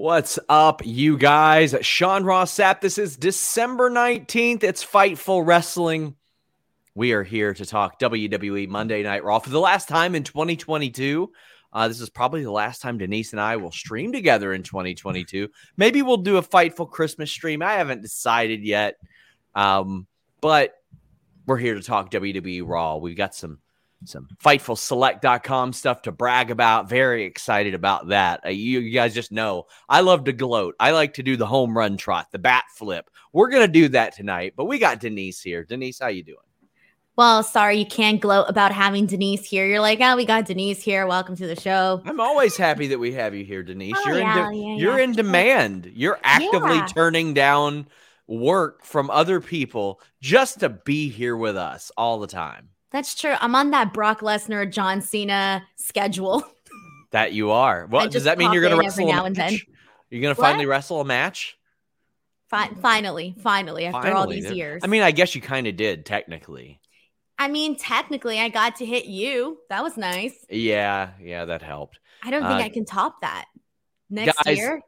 [0.00, 1.76] What's up, you guys?
[1.82, 2.80] Sean Ross Sapp.
[2.80, 4.64] This is December 19th.
[4.64, 6.16] It's Fightful Wrestling.
[6.94, 11.30] We are here to talk WWE Monday Night Raw for the last time in 2022.
[11.70, 15.50] Uh, this is probably the last time Denise and I will stream together in 2022.
[15.76, 17.60] Maybe we'll do a Fightful Christmas stream.
[17.60, 18.94] I haven't decided yet.
[19.54, 20.06] Um,
[20.40, 20.76] but
[21.44, 22.96] we're here to talk WWE Raw.
[22.96, 23.58] We've got some
[24.04, 26.88] some fightfulselect.com stuff to brag about.
[26.88, 28.40] Very excited about that.
[28.44, 30.74] Uh, you, you, guys just know I love to gloat.
[30.80, 33.10] I like to do the home run trot, the bat flip.
[33.32, 34.54] We're gonna do that tonight.
[34.56, 35.64] But we got Denise here.
[35.64, 36.38] Denise, how you doing?
[37.16, 39.66] Well, sorry, you can't gloat about having Denise here.
[39.66, 41.06] You're like, oh, we got Denise here.
[41.06, 42.00] Welcome to the show.
[42.06, 43.94] I'm always happy that we have you here, Denise.
[43.94, 45.04] Oh, you're yeah, in de- yeah, you're yeah.
[45.04, 45.92] in demand.
[45.94, 47.88] You're actively turning down
[48.26, 52.70] work from other people just to be here with us all the time.
[52.90, 53.34] That's true.
[53.40, 56.44] I'm on that Brock Lesnar, John Cena schedule.
[57.12, 57.88] That you are.
[57.90, 59.58] Well, does that mean you're going to wrestle now and then?
[60.10, 61.58] You're going to finally wrestle a match?
[62.48, 64.20] Fi- finally, finally, after finally.
[64.20, 64.82] all these years.
[64.84, 66.80] I mean, I guess you kind of did technically.
[67.36, 69.58] I mean, technically, I got to hit you.
[69.70, 70.46] That was nice.
[70.48, 71.98] Yeah, yeah, that helped.
[72.22, 73.46] I don't think uh, I can top that
[74.10, 74.82] next guys, year.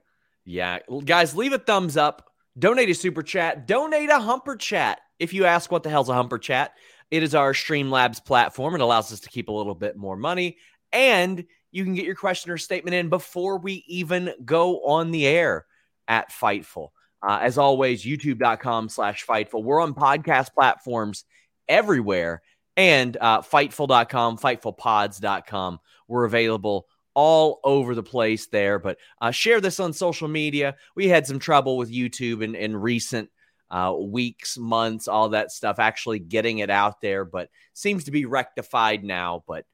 [0.45, 2.31] Yeah, guys, leave a thumbs up.
[2.59, 3.67] Donate a super chat.
[3.67, 5.01] Donate a humper chat.
[5.19, 6.75] If you ask what the hell's a humper chat,
[7.13, 8.75] it is our Streamlabs platform.
[8.75, 10.57] It allows us to keep a little bit more money.
[10.95, 15.27] And you can get your question or statement in before we even go on the
[15.27, 15.67] air
[16.09, 16.89] at Fightful.
[17.23, 19.63] Uh, as always, youtube.com slash Fightful.
[19.63, 21.25] We're on podcast platforms
[21.69, 22.41] everywhere.
[22.79, 25.81] And uh, Fightful.com, FightfulPods.com.
[26.09, 28.79] We're available all over the place there.
[28.79, 30.77] But uh, share this on social media.
[30.97, 33.29] We had some trouble with YouTube in, in recent–
[33.73, 38.27] uh, weeks, months, all that stuff, actually getting it out there, but seems to be
[38.27, 39.43] rectified now.
[39.49, 39.65] But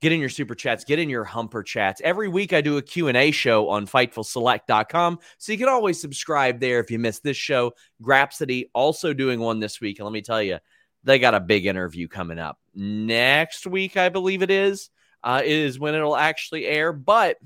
[0.00, 2.00] get in your super chats, get in your humper chats.
[2.02, 6.80] Every week I do a Q&A show on FightfulSelect.com, so you can always subscribe there
[6.80, 7.74] if you missed this show.
[8.02, 10.58] Grapsody also doing one this week, and let me tell you,
[11.04, 14.88] they got a big interview coming up next week, I believe it is.
[15.22, 17.36] Uh, is when it'll actually air, but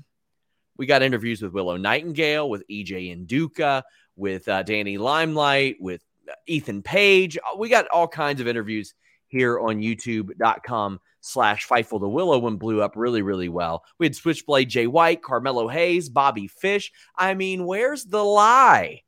[0.77, 3.83] we got interviews with Willow Nightingale, with EJ Nduka,
[4.15, 6.01] with uh, Danny Limelight, with
[6.47, 7.37] Ethan Page.
[7.37, 8.93] Uh, we got all kinds of interviews
[9.27, 11.99] here on youtube.com slash Fightful.
[11.99, 13.83] The Willow one blew up really, really well.
[13.99, 16.91] We had Switchblade Jay White, Carmelo Hayes, Bobby Fish.
[17.17, 19.01] I mean, where's the lie?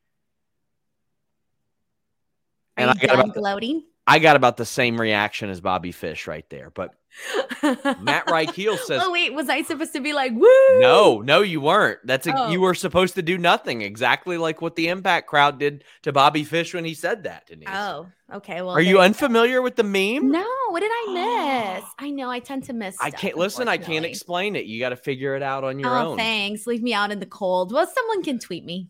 [2.76, 3.84] And I got about gloating.
[4.08, 6.94] I got about the same reaction as Bobby Fish right there, but
[8.02, 9.02] Matt Reichel says.
[9.04, 10.80] Oh wait, was I supposed to be like woo?
[10.80, 12.00] No, no, you weren't.
[12.06, 12.50] That's a, oh.
[12.50, 13.82] you were supposed to do nothing.
[13.82, 17.48] Exactly like what the Impact crowd did to Bobby Fish when he said that.
[17.48, 17.68] Denise.
[17.72, 18.62] Oh, okay.
[18.62, 20.32] Well, are you unfamiliar with the meme?
[20.32, 20.48] No.
[20.70, 21.90] What did I miss?
[22.00, 22.96] I know I tend to miss.
[23.02, 23.68] I can't listen.
[23.68, 24.66] I can't explain it.
[24.66, 26.18] You got to figure it out on your oh, own.
[26.18, 26.66] Thanks.
[26.68, 27.74] Leave me out in the cold.
[27.74, 28.90] Well, someone can tweet me.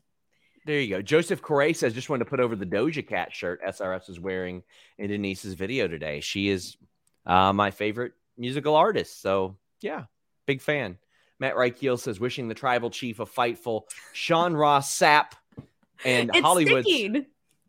[0.68, 1.02] There you go.
[1.02, 4.64] Joseph Correa says, just wanted to put over the Doja Cat shirt SRS is wearing
[4.98, 6.20] in Denise's video today.
[6.20, 6.76] She is
[7.26, 9.22] uh, my favorite musical artist.
[9.22, 10.04] So, yeah,
[10.46, 10.98] big fan.
[11.40, 15.32] Matt Reichel says, wishing the tribal chief of Fightful, Sean Ross Sapp,
[16.04, 16.86] and Hollywood.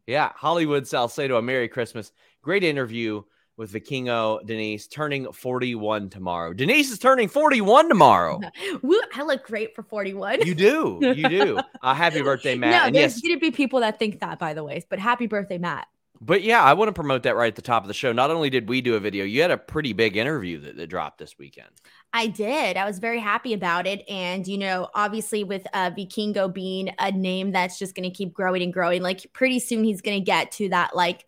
[0.09, 2.11] Yeah, Hollywood Salcedo, a Merry Christmas.
[2.43, 3.23] Great interview
[3.59, 6.55] with Vikingo Denise, turning 41 tomorrow.
[6.55, 8.41] Denise is turning 41 tomorrow.
[8.83, 10.47] Woo, I look great for 41.
[10.47, 10.99] You do.
[11.03, 11.59] You do.
[11.81, 12.71] Uh, happy birthday, Matt.
[12.71, 14.85] no, and there's yes, going to be people that think that, by the way.
[14.89, 15.87] But happy birthday, Matt.
[16.21, 18.13] but yeah, I want to promote that right at the top of the show.
[18.13, 20.89] Not only did we do a video, you had a pretty big interview that, that
[20.89, 21.69] dropped this weekend.
[22.13, 22.77] I did.
[22.77, 24.03] I was very happy about it.
[24.09, 28.33] And, you know, obviously with uh, Vikingo being a name that's just going to keep
[28.33, 31.27] growing and growing, like pretty soon he's going to get to that like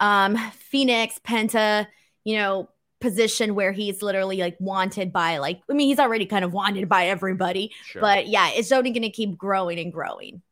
[0.00, 1.86] um, Fenix, Penta,
[2.24, 2.68] you know,
[3.00, 6.88] position where he's literally like wanted by like, I mean, he's already kind of wanted
[6.88, 7.72] by everybody.
[7.84, 8.02] Sure.
[8.02, 10.42] But yeah, it's only going to keep growing and growing.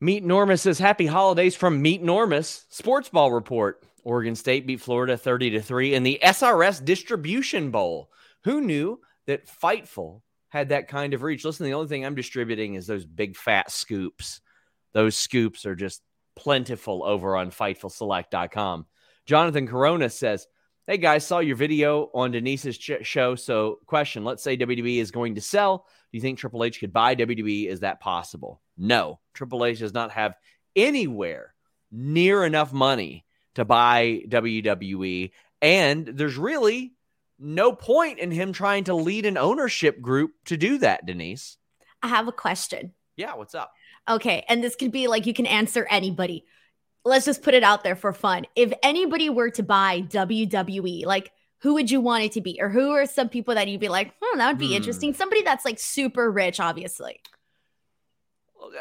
[0.00, 3.82] Meet Normus says happy holidays from Meet Normus Sports Ball Report.
[4.02, 8.10] Oregon State beat Florida 30 to 3 in the SRS Distribution Bowl.
[8.44, 10.20] Who knew that Fightful
[10.50, 11.44] had that kind of reach?
[11.44, 14.42] Listen, the only thing I'm distributing is those big fat scoops.
[14.92, 16.02] Those scoops are just
[16.36, 18.86] plentiful over on fightfulselect.com.
[19.26, 20.46] Jonathan Corona says,
[20.86, 23.36] Hey guys, saw your video on Denise's ch- show.
[23.36, 25.86] So, question let's say WWE is going to sell.
[26.12, 27.68] Do you think Triple H could buy WWE?
[27.68, 28.60] Is that possible?
[28.76, 29.18] No.
[29.32, 30.34] Triple H does not have
[30.76, 31.54] anywhere
[31.90, 35.30] near enough money to buy WWE.
[35.62, 36.92] And there's really
[37.38, 41.56] no point in him trying to lead an ownership group to do that, Denise.
[42.02, 42.92] I have a question.
[43.16, 43.72] Yeah, what's up?
[44.08, 44.44] Okay.
[44.48, 46.44] And this could be like you can answer anybody.
[47.04, 48.46] Let's just put it out there for fun.
[48.56, 52.58] If anybody were to buy WWE, like who would you want it to be?
[52.60, 54.74] Or who are some people that you'd be like, hmm, that would be Hmm.
[54.74, 55.14] interesting?
[55.14, 57.20] Somebody that's like super rich, obviously.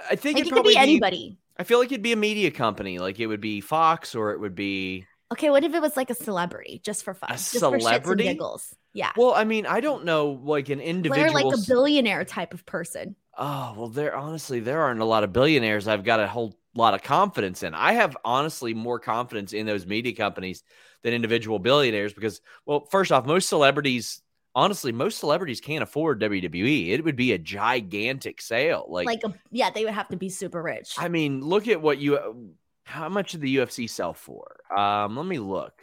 [0.10, 1.38] I think Like it'd could probably be anybody.
[1.58, 3.00] I feel like it'd be a media company.
[3.00, 5.06] Like it would be Fox or it would be.
[5.32, 7.32] Okay, what if it was like a celebrity just for fun?
[7.32, 8.24] A just for shits and celebrity?
[8.24, 8.76] giggles.
[8.94, 9.12] Yeah.
[9.18, 11.24] Well, I mean, I don't know, like an individual.
[11.24, 11.52] Or individual.
[11.52, 13.16] like a billionaire type of person.
[13.38, 16.94] Oh, well, there honestly, there aren't a lot of billionaires I've got a whole lot
[16.94, 17.74] of confidence in.
[17.74, 20.64] I have honestly more confidence in those media companies
[21.02, 24.22] than individual billionaires because, well, first off, most celebrities,
[24.56, 26.90] honestly, most celebrities can't afford WWE.
[26.90, 28.86] It would be a gigantic sale.
[28.88, 30.96] Like, Like, a, yeah, they would have to be super rich.
[30.98, 34.58] I mean, look at what you, how much did the UFC sell for?
[34.76, 35.74] Um, let me look.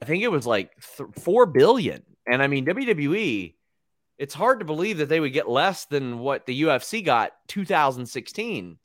[0.00, 3.54] I think it was like th- four billion, and I mean WWE.
[4.18, 8.78] It's hard to believe that they would get less than what the UFC got 2016.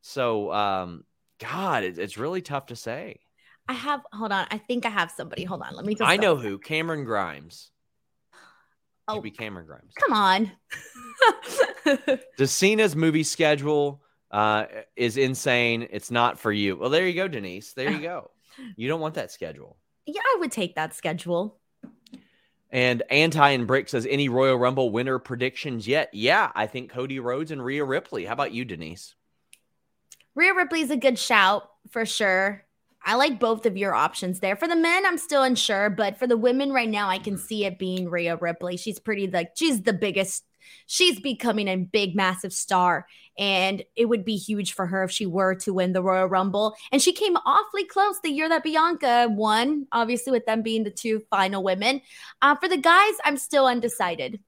[0.00, 1.04] So, um,
[1.40, 3.20] God, it, it's really tough to say.
[3.68, 4.46] I have, hold on.
[4.50, 5.44] I think I have somebody.
[5.44, 5.74] Hold on.
[5.74, 6.08] Let me just.
[6.08, 7.70] I know who Cameron Grimes.
[9.08, 9.92] Oh, be Cameron Grimes.
[9.98, 10.52] come on.
[12.38, 15.88] Does Cena's movie schedule uh, is insane?
[15.90, 16.76] It's not for you.
[16.76, 17.72] Well, there you go, Denise.
[17.72, 18.30] There you go.
[18.76, 19.78] You don't want that schedule.
[20.06, 21.58] yeah, I would take that schedule.
[22.72, 26.08] And Anti and Brick says, any Royal Rumble winner predictions yet?
[26.14, 28.24] Yeah, I think Cody Rhodes and Rhea Ripley.
[28.24, 29.14] How about you, Denise?
[30.34, 32.64] Rhea Ripley's a good shout for sure.
[33.04, 34.56] I like both of your options there.
[34.56, 37.66] For the men, I'm still unsure, but for the women right now, I can see
[37.66, 38.78] it being Rhea Ripley.
[38.78, 40.44] She's pretty like she's the biggest.
[40.86, 43.06] She's becoming a big, massive star,
[43.38, 46.74] and it would be huge for her if she were to win the Royal Rumble.
[46.90, 50.90] And she came awfully close the year that Bianca won, obviously with them being the
[50.90, 52.02] two final women.
[52.40, 54.40] Uh, for the guys, I'm still undecided.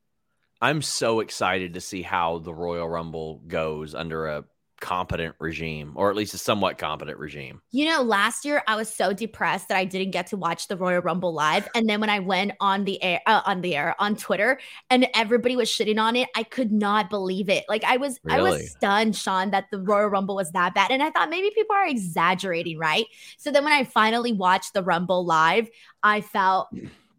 [0.60, 4.44] I'm so excited to see how the Royal Rumble goes under a
[4.84, 7.62] competent regime, or at least a somewhat competent regime.
[7.70, 10.76] You know, last year I was so depressed that I didn't get to watch the
[10.76, 13.96] Royal Rumble live, and then when I went on the air, uh, on the air
[13.98, 14.60] on Twitter,
[14.90, 17.64] and everybody was shitting on it, I could not believe it.
[17.66, 21.02] Like I was, I was stunned, Sean, that the Royal Rumble was that bad, and
[21.02, 23.06] I thought maybe people are exaggerating, right?
[23.38, 25.70] So then when I finally watched the Rumble live,
[26.02, 26.68] I felt.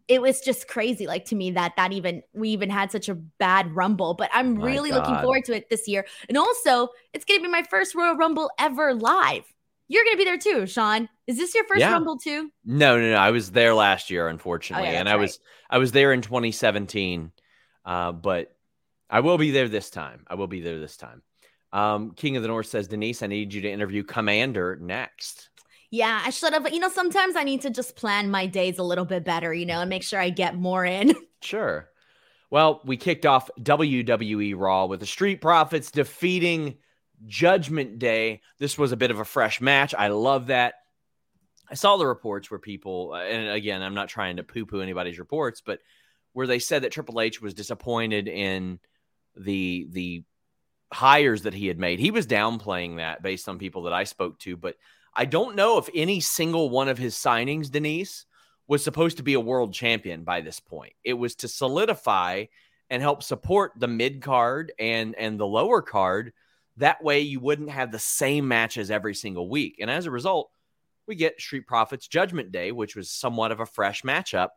[0.08, 3.14] It was just crazy, like to me, that that even we even had such a
[3.14, 4.14] bad rumble.
[4.14, 7.48] But I'm My really looking forward to it this year, and also it's gonna be
[7.48, 9.42] my first Royal Rumble ever live.
[9.88, 11.08] You're gonna be there too, Sean.
[11.26, 11.92] Is this your first Yeah.
[11.92, 12.50] Rumble too?
[12.64, 13.16] No, no, no.
[13.16, 16.22] I was there last year, unfortunately, Oh, yeah, and I was I was there in
[16.22, 17.32] 2017,
[17.84, 18.54] uh, but
[19.10, 20.24] I will be there this time.
[20.28, 21.22] I will be there this time.
[21.72, 25.50] Um, King of the North says, Denise, I need you to interview Commander next.
[25.90, 26.72] Yeah, I should have.
[26.72, 29.66] You know, sometimes I need to just plan my days a little bit better, you
[29.66, 31.14] know, and make sure I get more in.
[31.42, 31.88] Sure.
[32.50, 36.78] Well, we kicked off WWE Raw with the Street Profits defeating
[37.26, 38.40] Judgment Day.
[38.58, 39.94] This was a bit of a fresh match.
[39.96, 40.74] I love that.
[41.70, 44.80] I saw the reports where people, uh, and again, I'm not trying to poo poo
[44.80, 45.80] anybody's reports, but
[46.32, 48.78] where they said that Triple H was disappointed in
[49.36, 50.24] the the
[50.92, 51.98] hires that he had made.
[51.98, 54.76] He was downplaying that based on people that I spoke to, but
[55.16, 58.26] I don't know if any single one of his signings, Denise,
[58.68, 60.92] was supposed to be a world champion by this point.
[61.02, 62.46] It was to solidify
[62.90, 66.32] and help support the mid card and and the lower card.
[66.76, 69.76] That way, you wouldn't have the same matches every single week.
[69.80, 70.50] And as a result,
[71.06, 74.50] we get Street Profits Judgment Day, which was somewhat of a fresh matchup,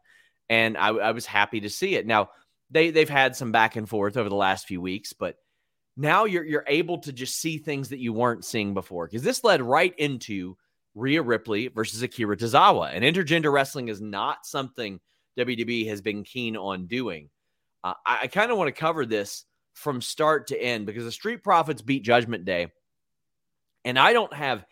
[0.49, 2.05] and I, I was happy to see it.
[2.05, 2.29] Now
[2.69, 5.37] they they've had some back and forth over the last few weeks, but
[5.99, 9.43] now you're you're able to just see things that you weren't seeing before because this
[9.43, 10.55] led right into
[10.95, 12.91] Rhea Ripley versus Akira Tozawa.
[12.93, 14.99] And intergender wrestling is not something
[15.37, 17.29] WWE has been keen on doing.
[17.83, 21.11] Uh, I, I kind of want to cover this from start to end because the
[21.11, 22.67] Street Profits beat Judgment Day.
[23.85, 24.65] And I don't have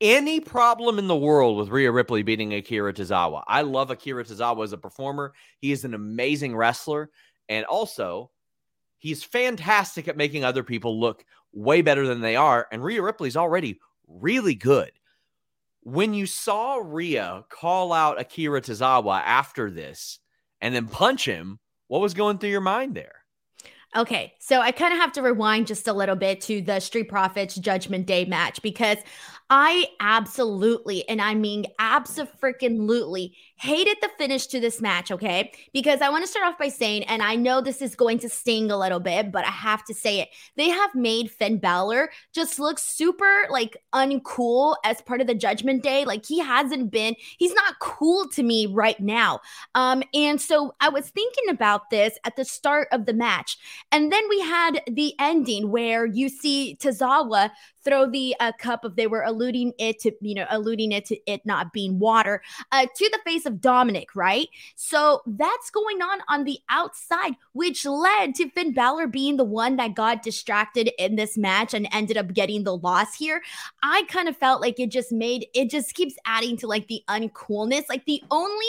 [0.00, 3.42] any problem in the world with Rhea Ripley beating Akira Tozawa.
[3.46, 5.34] I love Akira Tozawa as a performer.
[5.60, 7.10] He is an amazing wrestler.
[7.48, 8.30] And also,
[9.04, 12.66] he's fantastic at making other people look way better than they are.
[12.72, 14.92] And Rhea Ripley's already really good
[15.82, 20.18] when you saw Rhea call out Akira Tozawa after this
[20.62, 21.58] and then punch him,
[21.88, 23.16] what was going through your mind there?
[23.94, 27.10] Okay, so I kind of have to rewind just a little bit to the Street
[27.10, 28.96] Profits Judgment Day match because
[29.50, 35.50] I absolutely, and I mean absolutely, hated the finish to this match, okay?
[35.72, 38.28] Because I want to start off by saying, and I know this is going to
[38.28, 40.28] sting a little bit, but I have to say it.
[40.56, 45.82] They have made Finn Balor just look super like uncool as part of the Judgment
[45.82, 46.04] Day.
[46.04, 49.40] Like he hasn't been, he's not cool to me right now.
[49.74, 53.56] Um, and so I was thinking about this at the start of the match.
[53.90, 57.50] And then we had the ending where you see Tozawa
[57.84, 61.16] throw the uh, cup of they were alluding it to you know alluding it to
[61.30, 62.42] it not being water
[62.72, 64.48] uh, to the face of Dominic, right?
[64.76, 69.76] So that's going on on the outside, which led to Finn Balor being the one
[69.76, 73.42] that got distracted in this match and ended up getting the loss here.
[73.82, 77.02] I kind of felt like it just made it just keeps adding to like the
[77.08, 77.84] uncoolness.
[77.88, 78.66] Like the only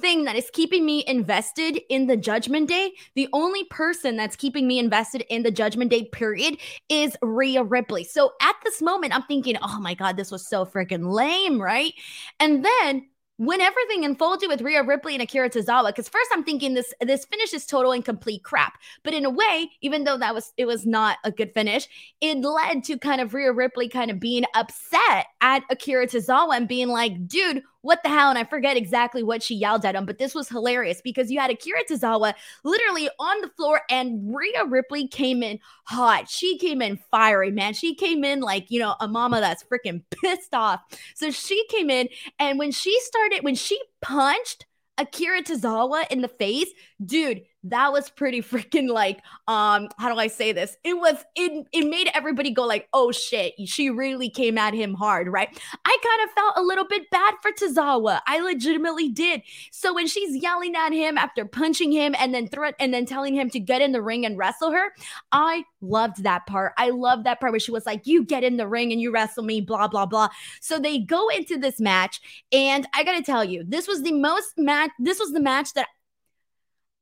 [0.00, 4.66] thing that is keeping me invested in the judgment day, the only person that's keeping
[4.66, 8.04] me invested in the judgment day period is Rhea Ripley.
[8.04, 11.94] So at this moment, I'm thinking, oh my God, this was so freaking lame, right?
[12.40, 13.06] And then
[13.38, 17.24] when everything unfolded with Rhea Ripley and Akira Tozawa, because first I'm thinking this this
[17.26, 18.78] finish is total and complete crap.
[19.02, 21.88] But in a way, even though that was it was not a good finish,
[22.20, 26.68] it led to kind of Rhea Ripley kind of being upset at Akira Tozawa and
[26.68, 28.28] being like, dude, what the hell?
[28.28, 31.38] And I forget exactly what she yelled at him, but this was hilarious because you
[31.38, 36.28] had Akira Tozawa literally on the floor and Rhea Ripley came in hot.
[36.28, 37.74] She came in fiery, man.
[37.74, 40.80] She came in like, you know, a mama that's freaking pissed off.
[41.14, 42.08] So she came in
[42.40, 44.66] and when she started, when she punched
[44.98, 46.70] Akira Tozawa in the face,
[47.04, 50.76] dude, that was pretty freaking like um how do I say this?
[50.84, 54.94] It was it it made everybody go like, "Oh shit, she really came at him
[54.94, 55.48] hard," right?
[55.84, 59.42] I kind of felt a little bit bad for Tozawa I legitimately did.
[59.70, 63.34] So when she's yelling at him after punching him and then threat and then telling
[63.34, 64.92] him to get in the ring and wrestle her,
[65.32, 66.72] I loved that part.
[66.76, 69.12] I loved that part where she was like, "You get in the ring and you
[69.12, 70.28] wrestle me, blah blah blah."
[70.60, 72.20] So they go into this match
[72.52, 75.72] and I got to tell you, this was the most match this was the match
[75.74, 75.88] that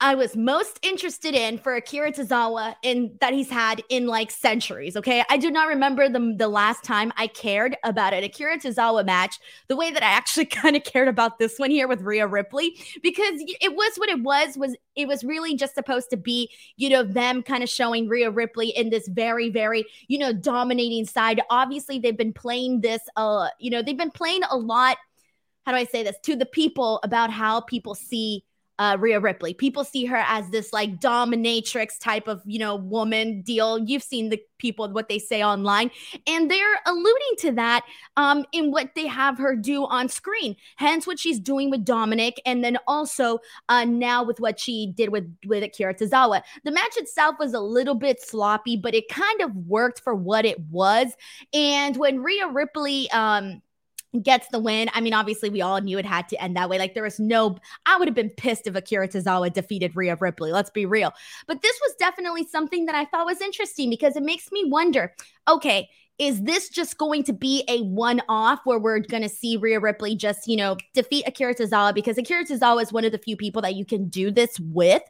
[0.00, 4.96] I was most interested in for Akira Tozawa in that he's had in like centuries.
[4.96, 5.24] Okay.
[5.30, 9.38] I do not remember the, the last time I cared about an Akira Tozawa match
[9.68, 12.76] the way that I actually kind of cared about this one here with Rhea Ripley
[13.02, 16.90] because it was what it was, was it was really just supposed to be, you
[16.90, 21.40] know, them kind of showing Rhea Ripley in this very, very, you know, dominating side.
[21.50, 24.98] Obviously, they've been playing this, uh, you know, they've been playing a lot.
[25.64, 28.44] How do I say this to the people about how people see
[28.78, 29.54] uh, Rhea Ripley.
[29.54, 33.78] People see her as this like dominatrix type of, you know, woman deal.
[33.78, 35.90] You've seen the people, what they say online,
[36.26, 37.84] and they're alluding to that
[38.16, 40.56] um, in what they have her do on screen.
[40.76, 43.38] Hence, what she's doing with Dominic, and then also
[43.68, 46.42] uh, now with what she did with, with Akira Tozawa.
[46.64, 50.44] The match itself was a little bit sloppy, but it kind of worked for what
[50.44, 51.12] it was.
[51.52, 53.62] And when Rhea Ripley, um,
[54.22, 54.88] gets the win.
[54.94, 56.78] I mean, obviously, we all knew it had to end that way.
[56.78, 57.56] Like, there was no,
[57.86, 60.52] I would have been pissed if Akira Tozawa defeated Rhea Ripley.
[60.52, 61.12] Let's be real.
[61.46, 65.12] But this was definitely something that I thought was interesting because it makes me wonder
[65.46, 69.56] okay, is this just going to be a one off where we're going to see
[69.56, 73.18] Rhea Ripley just, you know, defeat Akira Tozawa because Akira Tozawa is one of the
[73.18, 75.02] few people that you can do this with?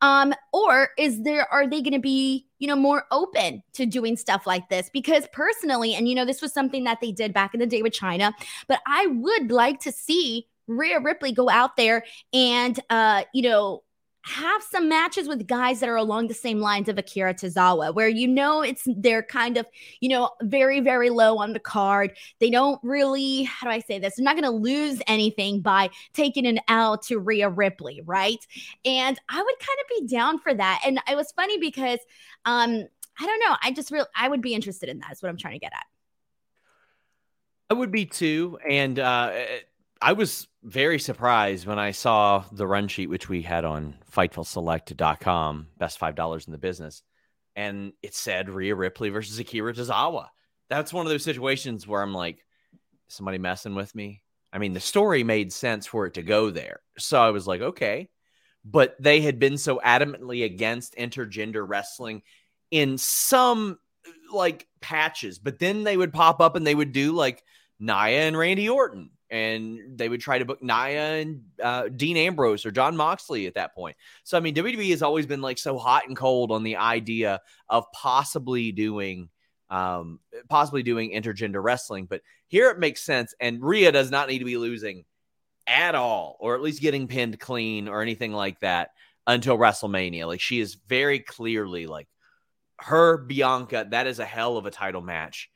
[0.00, 4.16] Um, or is there, are they going to be, you know, more open to doing
[4.16, 4.90] stuff like this?
[4.92, 7.82] Because personally, and, you know, this was something that they did back in the day
[7.82, 8.32] with Chyna,
[8.66, 13.82] but I would like to see Rhea Ripley go out there and, uh, you know,
[14.28, 18.08] have some matches with guys that are along the same lines of Akira Tozawa, where
[18.08, 19.66] you know it's they're kind of,
[20.00, 22.16] you know, very, very low on the card.
[22.38, 24.16] They don't really, how do I say this?
[24.16, 28.38] They're not going to lose anything by taking an L to Rhea Ripley, right?
[28.84, 30.82] And I would kind of be down for that.
[30.84, 31.98] And it was funny because,
[32.44, 32.84] um,
[33.20, 33.56] I don't know.
[33.62, 35.12] I just really, I would be interested in that.
[35.12, 35.86] Is what I'm trying to get at.
[37.70, 38.58] I would be too.
[38.68, 39.32] And uh,
[40.00, 45.68] I was very surprised when I saw the run sheet, which we had on FightfulSelect.com,
[45.76, 47.02] best five dollars in the business,
[47.56, 50.28] and it said Rhea Ripley versus Akira Tozawa.
[50.70, 52.44] That's one of those situations where I'm like,
[53.08, 54.22] somebody messing with me.
[54.52, 57.60] I mean, the story made sense for it to go there, so I was like,
[57.60, 58.08] okay.
[58.64, 62.22] But they had been so adamantly against intergender wrestling
[62.70, 63.78] in some
[64.32, 67.42] like patches, but then they would pop up and they would do like
[67.80, 72.64] Nia and Randy Orton and they would try to book Nia and uh, Dean Ambrose
[72.64, 73.96] or Jon Moxley at that point.
[74.24, 77.40] So I mean, WWE has always been like so hot and cold on the idea
[77.68, 79.28] of possibly doing,
[79.70, 82.06] um, possibly doing intergender wrestling.
[82.06, 85.04] But here it makes sense, and Rhea does not need to be losing
[85.66, 88.90] at all, or at least getting pinned clean or anything like that
[89.26, 90.26] until WrestleMania.
[90.26, 92.08] Like she is very clearly like
[92.80, 93.86] her Bianca.
[93.90, 95.50] That is a hell of a title match.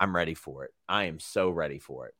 [0.00, 0.72] I'm ready for it.
[0.88, 2.14] I am so ready for it.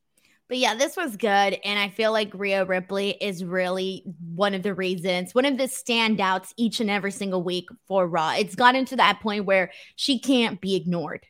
[0.49, 1.58] But yeah, this was good.
[1.64, 5.64] And I feel like Rhea Ripley is really one of the reasons, one of the
[5.64, 8.34] standouts each and every single week for Raw.
[8.37, 11.26] It's gotten to that point where she can't be ignored.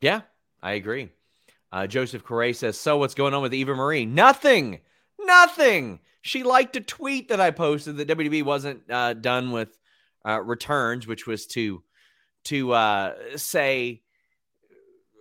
[0.00, 0.22] Yeah,
[0.62, 1.10] I agree.
[1.70, 4.06] Uh, Joseph Correa says, So what's going on with Eva Marie?
[4.06, 4.80] Nothing.
[5.20, 6.00] Nothing.
[6.22, 9.76] She liked a tweet that I posted that WWE wasn't uh, done with
[10.26, 11.82] uh, returns, which was to
[12.44, 14.02] to uh, say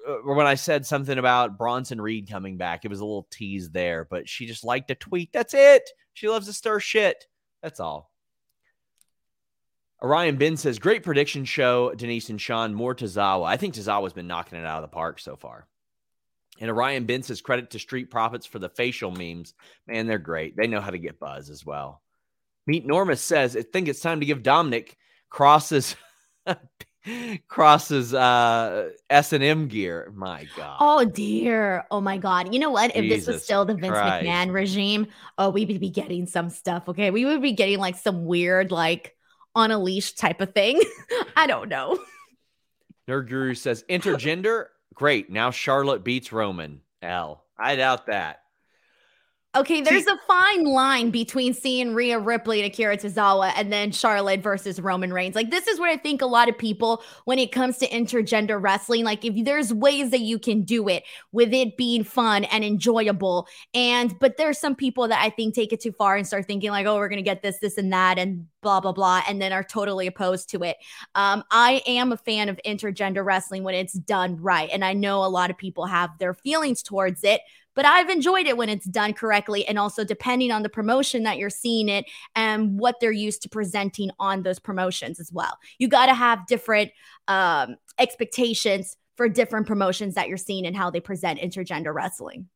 [0.07, 3.69] Uh, when I said something about Bronson Reed coming back, it was a little tease
[3.69, 5.31] there, but she just liked to tweet.
[5.31, 5.89] That's it.
[6.13, 7.25] She loves to stir shit.
[7.61, 8.11] That's all.
[10.01, 12.73] Orion Ben says, great prediction show, Denise and Sean.
[12.73, 13.45] More Tozawa.
[13.45, 15.65] I think Tozawa's been knocking it out of the park so far.
[16.59, 19.53] And Orion Ben says, credit to Street Profits for the facial memes.
[19.87, 20.57] Man, they're great.
[20.57, 22.01] They know how to get buzz as well.
[22.67, 24.97] Meet Norma says, I think it's time to give Dominic
[25.29, 25.95] crosses
[27.47, 30.11] crosses uh S&M gear.
[30.15, 30.77] My god.
[30.79, 31.85] Oh dear.
[31.91, 32.53] Oh my god.
[32.53, 32.95] You know what?
[32.95, 34.25] If Jesus this was still the Vince Christ.
[34.25, 36.87] McMahon regime, oh, we would be getting some stuff.
[36.87, 37.11] Okay.
[37.11, 39.15] We would be getting like some weird, like
[39.55, 40.81] on a leash type of thing.
[41.35, 41.99] I don't know.
[43.07, 44.67] Nerd Guru says intergender.
[44.93, 45.29] Great.
[45.29, 46.81] Now Charlotte beats Roman.
[47.01, 47.43] L.
[47.57, 48.42] I doubt that.
[49.55, 54.41] Okay, there's a fine line between seeing Rhea Ripley and Akira Tozawa and then Charlotte
[54.41, 55.35] versus Roman Reigns.
[55.35, 58.59] Like, this is where I think a lot of people, when it comes to intergender
[58.59, 62.63] wrestling, like, if there's ways that you can do it with it being fun and
[62.63, 63.47] enjoyable.
[63.75, 66.71] And, but there's some people that I think take it too far and start thinking,
[66.71, 69.39] like, oh, we're going to get this, this, and that, and blah, blah, blah, and
[69.39, 70.77] then are totally opposed to it.
[71.13, 74.69] Um, I am a fan of intergender wrestling when it's done right.
[74.73, 77.41] And I know a lot of people have their feelings towards it
[77.75, 79.67] but I've enjoyed it when it's done correctly.
[79.67, 82.05] And also, depending on the promotion that you're seeing it
[82.35, 85.57] and what they're used to presenting on those promotions as well.
[85.79, 86.91] You got to have different
[87.27, 92.47] um, expectations for different promotions that you're seeing and how they present intergender wrestling.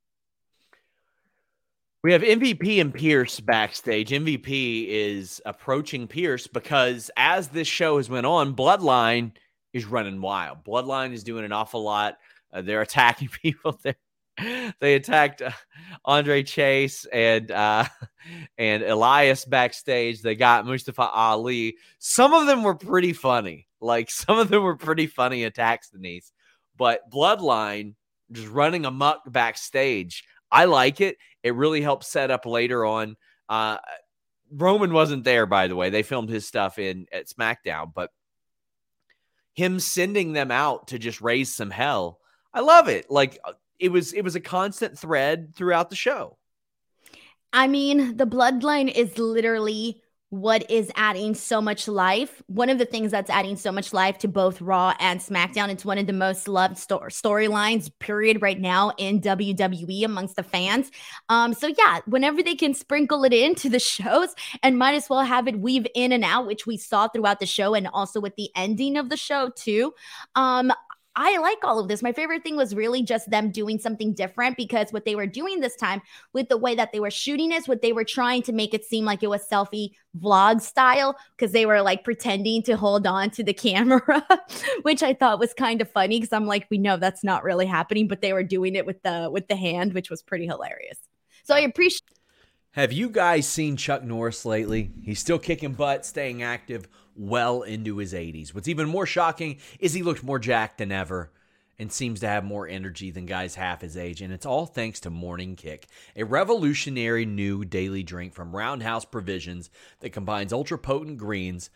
[2.03, 4.11] We have MVP and Pierce backstage.
[4.11, 9.31] MVP is approaching Pierce because as this show has went on, Bloodline
[9.73, 10.63] is running wild.
[10.63, 12.17] Bloodline is doing an awful lot.
[12.53, 13.79] Uh, they're attacking people.
[13.83, 13.95] They're
[14.79, 15.51] they attacked uh,
[16.05, 17.85] Andre Chase and uh,
[18.57, 20.21] and Elias backstage.
[20.21, 21.77] They got Mustafa Ali.
[21.99, 23.67] Some of them were pretty funny.
[23.81, 26.31] Like some of them were pretty funny attacks, Denise.
[26.77, 27.95] But Bloodline
[28.31, 30.23] just running amok backstage.
[30.51, 31.17] I like it.
[31.43, 33.15] It really helps set up later on.
[33.49, 33.77] Uh,
[34.51, 35.89] Roman wasn't there, by the way.
[35.89, 38.11] They filmed his stuff in at SmackDown, but
[39.53, 42.19] him sending them out to just raise some hell.
[42.53, 43.09] I love it.
[43.09, 43.39] Like
[43.79, 46.37] it was it was a constant thread throughout the show.
[47.53, 52.43] I mean, the bloodline is literally what is adding so much life.
[52.47, 55.69] One of the things that's adding so much life to both Raw and SmackDown.
[55.69, 60.43] It's one of the most loved sto- storylines, period, right now in WWE amongst the
[60.43, 60.91] fans.
[61.29, 65.23] Um, so yeah, whenever they can sprinkle it into the shows and might as well
[65.23, 68.35] have it weave in and out, which we saw throughout the show and also with
[68.35, 69.93] the ending of the show too.
[70.35, 70.73] Um,
[71.19, 72.03] I like all of this.
[72.03, 75.59] My favorite thing was really just them doing something different because what they were doing
[75.59, 75.99] this time
[76.31, 78.85] with the way that they were shooting is what they were trying to make it
[78.85, 83.31] seem like it was selfie vlog style because they were like pretending to hold on
[83.31, 84.23] to the camera,
[84.83, 87.65] which I thought was kind of funny because I'm like, we know that's not really
[87.65, 90.99] happening, but they were doing it with the with the hand, which was pretty hilarious.
[91.45, 92.03] So I appreciate
[92.71, 94.91] Have you guys seen Chuck Norris lately?
[95.01, 98.53] He's still kicking butt, staying active well into his 80s.
[98.53, 101.31] What's even more shocking is he looked more jacked than ever
[101.79, 104.21] and seems to have more energy than guys half his age.
[104.21, 109.69] And it's all thanks to Morning Kick, a revolutionary new daily drink from Roundhouse Provisions
[109.99, 111.69] that combines ultra potent greens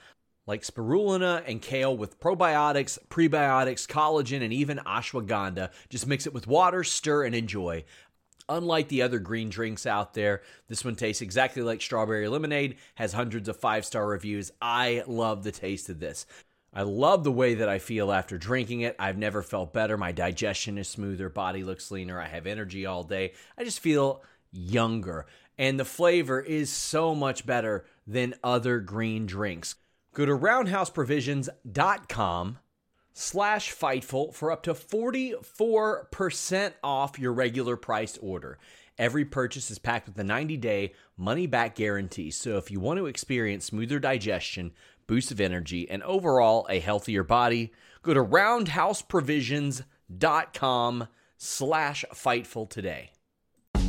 [0.48, 5.70] like spirulina and kale with probiotics, prebiotics, collagen, and even ashwagandha.
[5.90, 7.84] Just mix it with water, stir, and enjoy.
[8.52, 13.14] Unlike the other green drinks out there, this one tastes exactly like strawberry lemonade, has
[13.14, 14.52] hundreds of five star reviews.
[14.62, 16.26] I love the taste of this.
[16.74, 18.98] I love the way that I feel after drinking it.
[19.00, 19.98] I've never felt better.
[19.98, 23.32] My digestion is smoother, body looks leaner, I have energy all day.
[23.58, 25.28] I just feel younger.
[25.58, 29.76] And the flavor is so much better than other green drinks.
[30.14, 32.58] Go to roundhouseprovisions.com
[33.14, 38.58] slash Fightful for up to 44% off your regular priced order.
[38.98, 42.30] Every purchase is packed with a 90 day money back guarantee.
[42.32, 44.74] So if you want to experience smoother digestion,
[45.08, 53.12] boost of energy, and overall a healthier body, go to roundhouseprovisions.com slash Fightful today.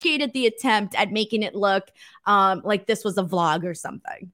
[0.00, 1.84] appreciated the attempt at making it look
[2.26, 4.32] um, like this was a vlog or something.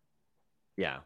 [0.77, 0.99] Yeah.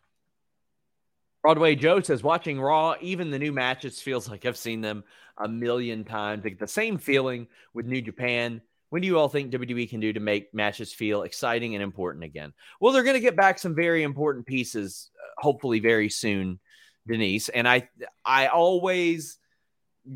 [1.42, 5.04] Broadway Joe says, watching Raw, even the new matches feels like I've seen them
[5.38, 6.44] a million times.
[6.44, 8.60] Like the same feeling with New Japan.
[8.90, 12.24] When do you all think WWE can do to make matches feel exciting and important
[12.24, 12.52] again?
[12.80, 16.58] Well, they're going to get back some very important pieces, uh, hopefully very soon,
[17.06, 17.48] Denise.
[17.48, 17.88] And I,
[18.24, 19.38] I always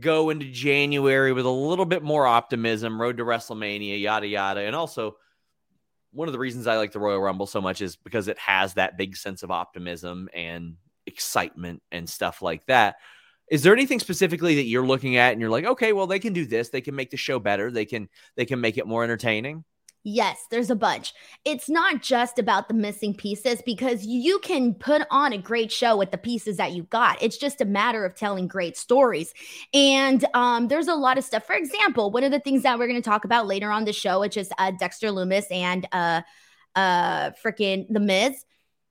[0.01, 4.61] go into January with a little bit more optimism, road to WrestleMania, yada, yada.
[4.61, 5.17] And also,
[6.13, 8.75] one of the reasons I like the Royal Rumble so much is because it has
[8.75, 12.97] that big sense of optimism and excitement and stuff like that.
[13.51, 16.33] Is there anything specifically that you're looking at and you're like, okay, well, they can
[16.33, 16.71] do this.
[16.71, 17.71] They can make the show better.
[17.71, 19.65] They can they can make it more entertaining.
[20.07, 21.15] Yes, there's a bunch.
[21.47, 25.97] It's not just about the missing pieces because you can put on a great show
[25.97, 27.23] with the pieces that you got.
[27.23, 29.33] It's just a matter of telling great stories.
[29.73, 31.47] And um, there's a lot of stuff.
[31.47, 33.95] For example, one of the things that we're going to talk about later on the
[33.95, 36.21] show, which is uh, Dexter Lumis and uh,
[36.77, 38.45] uh, freaking The Miz.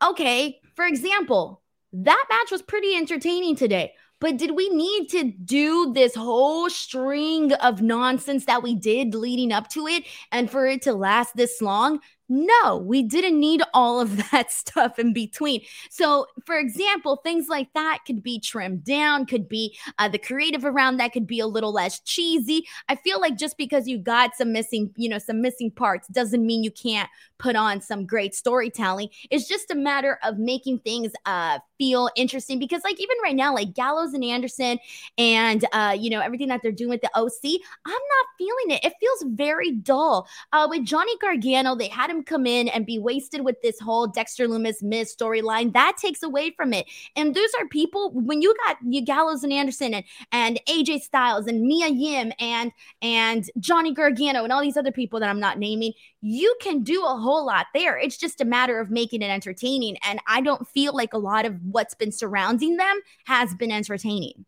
[0.03, 1.61] Okay, for example,
[1.93, 3.93] that match was pretty entertaining today.
[4.23, 9.51] But did we need to do this whole string of nonsense that we did leading
[9.51, 11.99] up to it and for it to last this long?
[12.29, 15.61] No, we didn't need all of that stuff in between.
[15.89, 20.65] So, for example, things like that could be trimmed down, could be uh, the creative
[20.65, 22.65] around that could be a little less cheesy.
[22.87, 26.45] I feel like just because you got some missing, you know, some missing parts doesn't
[26.45, 27.09] mean you can't
[27.39, 29.09] put on some great storytelling.
[29.29, 33.53] It's just a matter of making things uh, feel interesting because, like, even right now,
[33.53, 34.79] like Gallows and Anderson
[35.17, 38.85] and, uh, you know, everything that they're doing with the OC, I'm not feeling it.
[38.85, 40.27] It feels very dull.
[40.53, 44.07] Uh, with Johnny Gargano, they had him come in and be wasted with this whole
[44.07, 45.73] Dexter Lumis Miz storyline.
[45.73, 46.85] That takes away from it.
[47.15, 51.47] And those are people when you got you Gallows and Anderson and, and AJ Styles
[51.47, 52.71] and Mia Yim and
[53.01, 57.03] and Johnny Gargano and all these other people that I'm not naming, you can do
[57.05, 57.97] a whole lot there.
[57.97, 59.97] It's just a matter of making it entertaining.
[60.03, 64.45] And I don't feel like a lot of what's been surrounding them has been entertaining.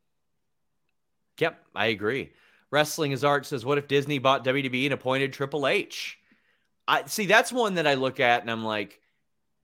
[1.39, 2.31] Yep, I agree.
[2.71, 6.17] Wrestling is art says, what if Disney bought WWE and appointed Triple H?
[6.87, 8.99] I see that's one that I look at and I'm like,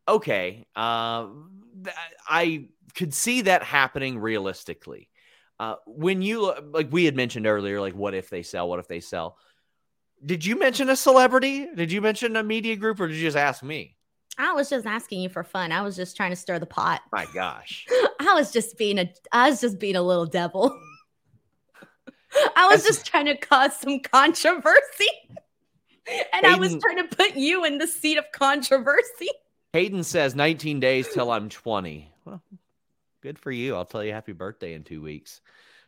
[0.08, 1.28] okay, uh,
[2.28, 5.10] I could see that happening realistically.
[5.60, 8.68] Uh, when you like we had mentioned earlier, like what if they sell?
[8.68, 9.38] What if they sell?
[10.26, 11.68] Did you mention a celebrity?
[11.76, 13.96] Did you mention a media group, or did you just ask me?
[14.38, 15.72] I was just asking you for fun.
[15.72, 17.02] I was just trying to stir the pot.
[17.12, 17.86] My gosh,
[18.20, 20.76] I was just being a I was just being a little devil.
[22.56, 25.08] I was just trying to cause some controversy.
[26.34, 29.30] and Hayden, I was trying to put you in the seat of controversy.
[29.74, 32.12] Hayden says 19 days till I'm 20.
[32.26, 32.42] Well,
[33.22, 33.76] good for you.
[33.76, 35.42] I'll tell you happy birthday in two weeks.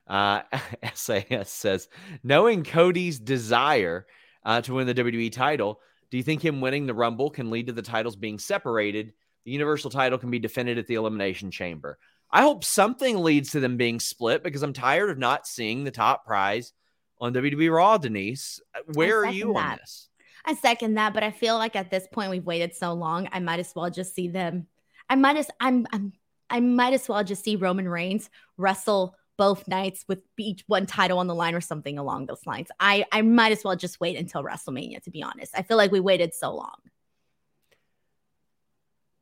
[0.08, 0.42] Uh,
[0.94, 1.90] SAS says,
[2.24, 4.06] knowing Cody's desire
[4.46, 5.80] uh, to win the WWE title,
[6.12, 9.14] do you think him winning the Rumble can lead to the titles being separated?
[9.46, 11.98] The Universal title can be defended at the Elimination Chamber.
[12.32, 15.92] I hope something leads to them being split because I'm tired of not seeing the
[15.92, 16.74] top prize
[17.20, 18.60] on WWE Raw, Denise.
[18.94, 19.72] Where are you that.
[19.72, 20.10] on this?
[20.46, 23.40] I second that, but I feel like at this point we've waited so long, I
[23.40, 24.68] might as well just see them.
[25.10, 26.14] I might as I'm I'm
[26.50, 31.18] I might as well just see Roman Reigns wrestle both nights with each one title
[31.18, 32.68] on the line or something along those lines.
[32.80, 35.54] I I might as well just wait until WrestleMania to be honest.
[35.56, 36.76] I feel like we waited so long.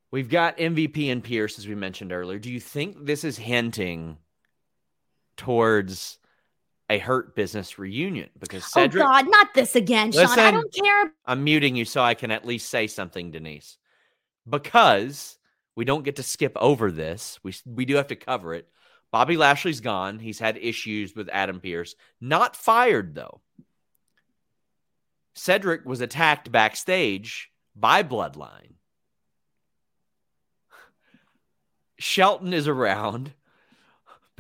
[0.10, 2.40] We've got MVP and Pierce as we mentioned earlier.
[2.40, 4.18] Do you think this is hinting
[5.38, 6.20] towards
[6.92, 9.04] a hurt business reunion because oh, Cedric.
[9.04, 10.38] Oh God, not this again, Sean.
[10.38, 11.14] I don't care.
[11.26, 13.78] I'm muting you so I can at least say something, Denise,
[14.48, 15.38] because
[15.76, 17.40] we don't get to skip over this.
[17.44, 18.68] We we do have to cover it.
[19.10, 20.20] Bobby Lashley's gone.
[20.20, 21.96] He's had issues with Adam Pearce.
[22.20, 23.40] Not fired though.
[25.34, 28.74] Cedric was attacked backstage by Bloodline.
[32.00, 33.32] Shelton is around.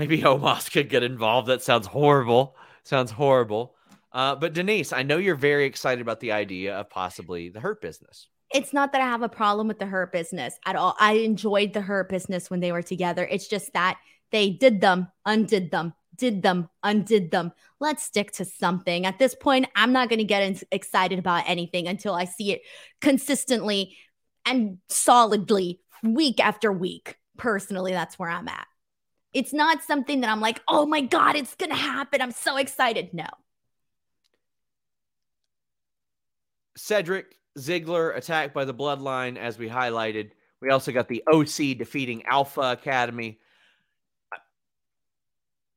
[0.01, 1.47] Maybe Omos could get involved.
[1.47, 2.55] That sounds horrible.
[2.83, 3.75] Sounds horrible.
[4.11, 7.81] Uh, but Denise, I know you're very excited about the idea of possibly the hurt
[7.81, 8.27] business.
[8.51, 10.95] It's not that I have a problem with the hurt business at all.
[10.99, 13.27] I enjoyed the hurt business when they were together.
[13.29, 13.99] It's just that
[14.31, 17.51] they did them, undid them, did them, undid them.
[17.79, 19.05] Let's stick to something.
[19.05, 22.53] At this point, I'm not going to get in- excited about anything until I see
[22.53, 22.63] it
[23.01, 23.95] consistently
[24.47, 27.17] and solidly week after week.
[27.37, 28.65] Personally, that's where I'm at.
[29.34, 32.22] It's not something that I'm like, oh my God, it's going to happen.
[32.22, 33.13] I'm so excited.
[33.13, 33.28] No.
[36.76, 40.32] Cedric Ziggler attacked by the bloodline, as we highlighted.
[40.62, 43.39] We also got the OC defeating Alpha Academy.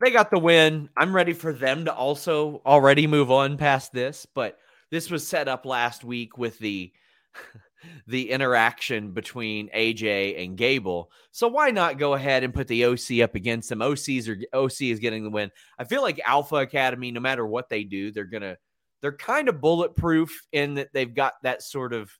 [0.01, 0.89] They got the win.
[0.97, 4.59] I'm ready for them to also already move on past this, but
[4.91, 6.93] this was set up last week with the
[8.07, 11.11] the interaction between AJ and Gable.
[11.31, 13.81] So why not go ahead and put the OC up against them?
[13.81, 15.51] OCs are OC is getting the win.
[15.79, 18.57] I feel like Alpha Academy, no matter what they do, they're gonna
[19.01, 22.11] they're kind of bulletproof in that they've got that sort of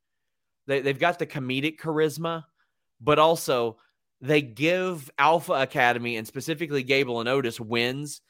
[0.67, 2.45] they, they've got the comedic charisma,
[3.01, 3.79] but also
[4.21, 8.21] they give Alpha Academy and specifically Gable and Otis wins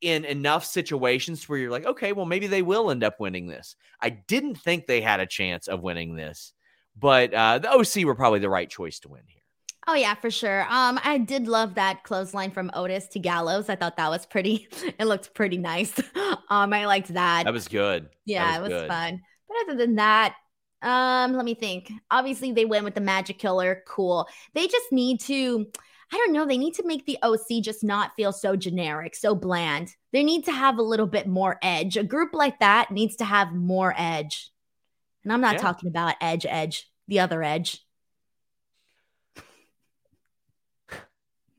[0.00, 3.76] in enough situations where you're like, okay, well, maybe they will end up winning this.
[4.00, 6.52] I didn't think they had a chance of winning this,
[6.98, 9.40] but uh, the OC were probably the right choice to win here.
[9.86, 10.62] Oh yeah, for sure.
[10.68, 13.68] Um, I did love that clothesline from Otis to Gallows.
[13.68, 14.68] I thought that was pretty.
[14.98, 15.98] It looked pretty nice.
[16.50, 17.44] um, I liked that.
[17.44, 18.08] That was good.
[18.26, 18.88] Yeah, was it was good.
[18.88, 19.20] fun.
[19.48, 20.36] But other than that,
[20.82, 21.90] um, let me think.
[22.10, 23.82] Obviously, they went with the Magic Killer.
[23.86, 24.28] Cool.
[24.54, 25.66] They just need to
[26.12, 26.44] I don't know.
[26.44, 29.94] They need to make the OC just not feel so generic, so bland.
[30.12, 31.96] They need to have a little bit more edge.
[31.96, 34.50] A group like that needs to have more edge.
[35.22, 35.60] And I'm not yeah.
[35.60, 37.84] talking about edge, edge, the other edge.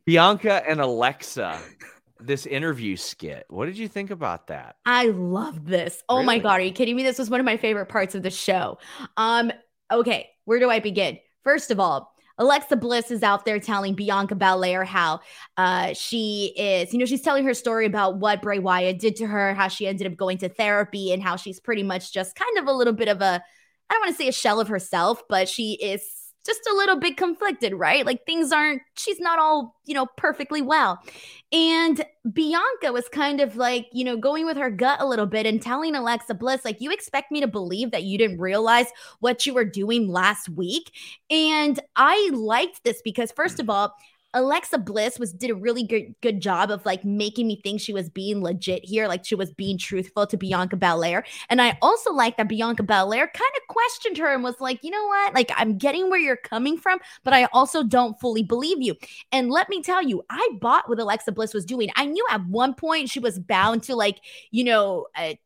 [0.05, 1.61] Bianca and Alexa,
[2.19, 3.45] this interview skit.
[3.47, 4.75] What did you think about that?
[4.85, 6.03] I love this.
[6.09, 6.25] Oh really?
[6.25, 6.59] my God.
[6.59, 7.03] Are you kidding me?
[7.03, 8.79] This was one of my favorite parts of the show.
[9.15, 9.53] Um,
[9.91, 11.19] okay, where do I begin?
[11.43, 12.10] First of all,
[12.41, 15.19] Alexa Bliss is out there telling Bianca Belair how
[15.57, 19.27] uh, she is, you know, she's telling her story about what Bray Wyatt did to
[19.27, 22.57] her, how she ended up going to therapy, and how she's pretty much just kind
[22.57, 23.43] of a little bit of a,
[23.89, 26.03] I don't want to say a shell of herself, but she is
[26.45, 28.05] just a little bit conflicted, right?
[28.05, 30.99] Like things aren't, she's not all, you know, perfectly well.
[31.51, 35.45] And Bianca was kind of like, you know, going with her gut a little bit
[35.45, 38.87] and telling Alexa Bliss, like, you expect me to believe that you didn't realize
[39.19, 40.91] what you were doing last week.
[41.29, 43.93] And I liked this because, first of all,
[44.33, 47.93] Alexa Bliss was did a really good good job of like making me think she
[47.93, 51.25] was being legit here, like she was being truthful to Bianca Belair.
[51.49, 54.91] And I also like that Bianca Belair kind of questioned her and was like, you
[54.91, 55.33] know what?
[55.33, 58.95] Like I'm getting where you're coming from, but I also don't fully believe you.
[59.31, 61.89] And let me tell you, I bought what Alexa Bliss was doing.
[61.95, 64.19] I knew at one point she was bound to like,
[64.51, 65.37] you know, a,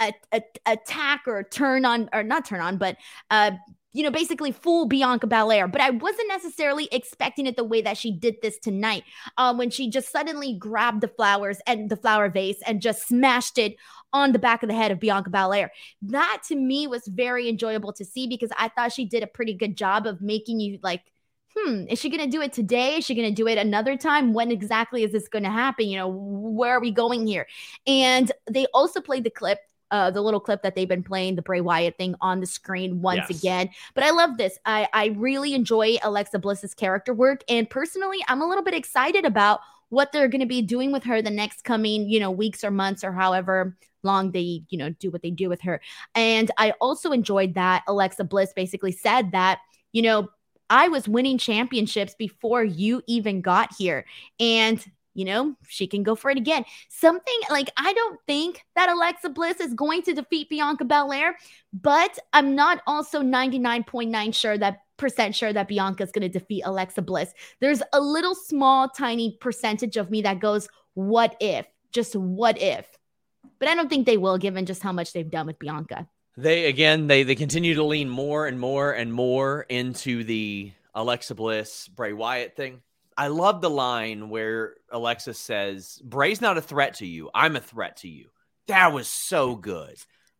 [0.00, 2.96] a, attack or turn on or not turn on, but
[3.30, 3.50] uh
[3.92, 5.66] you know, basically fool Bianca Belair.
[5.66, 9.04] But I wasn't necessarily expecting it the way that she did this tonight
[9.36, 13.58] um, when she just suddenly grabbed the flowers and the flower vase and just smashed
[13.58, 13.76] it
[14.12, 15.72] on the back of the head of Bianca Belair.
[16.02, 19.54] That to me was very enjoyable to see because I thought she did a pretty
[19.54, 21.02] good job of making you like,
[21.56, 22.96] hmm, is she going to do it today?
[22.96, 24.32] Is she going to do it another time?
[24.32, 25.88] When exactly is this going to happen?
[25.88, 27.46] You know, where are we going here?
[27.86, 29.58] And they also played the clip
[29.90, 33.02] uh, the little clip that they've been playing, the Bray Wyatt thing on the screen
[33.02, 33.38] once Yes.
[33.40, 33.70] again.
[33.94, 34.58] But I love this.
[34.64, 37.42] I, I really enjoy Alexa Bliss's character work.
[37.48, 41.02] And personally, I'm a little bit excited about what they're going to be doing with
[41.04, 44.90] her the next coming, you know, weeks or months or however long they, you know,
[44.90, 45.80] do what they do with her.
[46.14, 49.58] And I also enjoyed that Alexa Bliss basically said that,
[49.92, 50.28] you know,
[50.70, 54.06] I was winning championships before you even got here.
[54.38, 54.82] And
[55.14, 56.64] you know, she can go for it again.
[56.88, 61.36] Something like I don't think that Alexa Bliss is going to defeat Bianca Belair,
[61.72, 66.62] but I'm not also 99.9 sure that percent sure that Bianca is going to defeat
[66.64, 67.32] Alexa Bliss.
[67.60, 71.66] There's a little small, tiny percentage of me that goes, what if?
[71.90, 72.86] Just what if?
[73.58, 76.06] But I don't think they will, given just how much they've done with Bianca.
[76.36, 81.34] They again, they they continue to lean more and more and more into the Alexa
[81.34, 82.80] Bliss Bray Wyatt thing.
[83.20, 87.28] I love the line where Alexa says, "Bray's not a threat to you.
[87.34, 88.30] I'm a threat to you."
[88.66, 89.96] That was so good.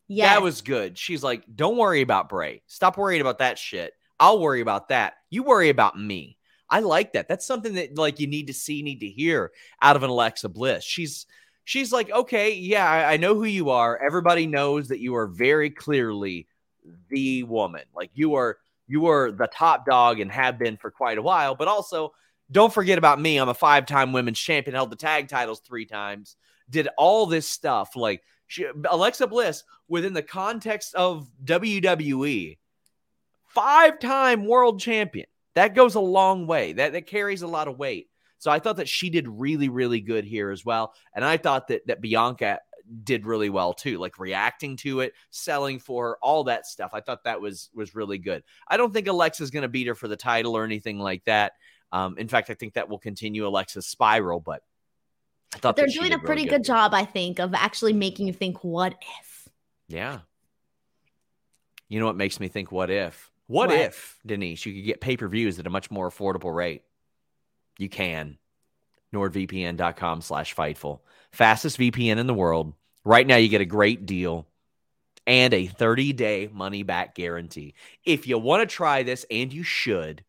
[0.07, 0.97] Yeah, That was good.
[0.97, 2.63] She's like, "Don't worry about Bray.
[2.65, 3.93] Stop worrying about that shit.
[4.19, 5.13] I'll worry about that.
[5.29, 6.39] You worry about me."
[6.71, 7.27] I like that.
[7.27, 10.49] That's something that like you need to see, need to hear out of an Alexa
[10.49, 10.83] Bliss.
[10.83, 11.27] She's
[11.65, 14.01] she's like, okay, yeah, I, I know who you are.
[14.03, 16.47] Everybody knows that you are very clearly
[17.09, 17.83] the woman.
[17.93, 21.53] Like you are you are the top dog and have been for quite a while.
[21.53, 22.13] But also,
[22.51, 23.37] don't forget about me.
[23.37, 26.35] I'm a five time women's champion, held the tag titles three times,
[26.69, 27.95] did all this stuff.
[27.95, 32.57] Like she, Alexa Bliss, within the context of WWE,
[33.47, 35.27] five time world champion.
[35.55, 36.73] That goes a long way.
[36.73, 38.09] That that carries a lot of weight.
[38.37, 40.93] So I thought that she did really, really good here as well.
[41.15, 42.59] And I thought that that Bianca
[43.03, 46.91] did really well too, like reacting to it, selling for her, all that stuff.
[46.93, 48.43] I thought that was was really good.
[48.67, 51.53] I don't think Alexa's going to beat her for the title or anything like that.
[51.91, 54.39] Um, in fact, I think that will continue Alexa's spiral.
[54.39, 54.63] But
[55.53, 58.33] I thought they're doing a pretty really good job, I think, of actually making you
[58.33, 59.49] think, what if?
[59.87, 60.19] Yeah.
[61.89, 62.71] You know what makes me think?
[62.71, 63.29] What if?
[63.47, 63.77] What, What?
[63.77, 66.83] if, Denise, you could get pay per views at a much more affordable rate?
[67.77, 68.37] You can.
[69.13, 71.01] NordVPN.com slash Fightful.
[71.33, 72.73] Fastest VPN in the world.
[73.03, 74.47] Right now, you get a great deal
[75.27, 77.73] and a 30 day money back guarantee.
[78.05, 80.23] If you want to try this, and you should,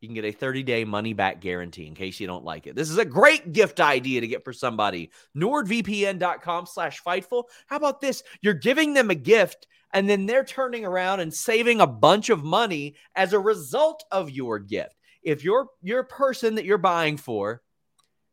[0.00, 2.74] you can get a 30 day money back guarantee in case you don't like it.
[2.74, 5.10] This is a great gift idea to get for somebody.
[5.36, 7.44] NordVPN.com slash Fightful.
[7.66, 8.22] How about this?
[8.40, 12.44] You're giving them a gift and then they're turning around and saving a bunch of
[12.44, 14.96] money as a result of your gift.
[15.22, 17.60] If your your person that you're buying for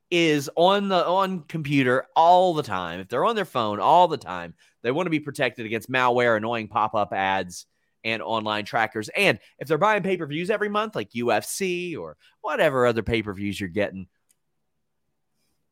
[0.10, 4.18] is on the on computer all the time, if they're on their phone all the
[4.18, 4.54] time,
[4.84, 7.66] they want to be protected against malware, annoying pop-up ads,
[8.04, 9.10] and online trackers.
[9.10, 14.08] And if they're buying pay-per-views every month, like UFC or whatever other pay-per-views you're getting,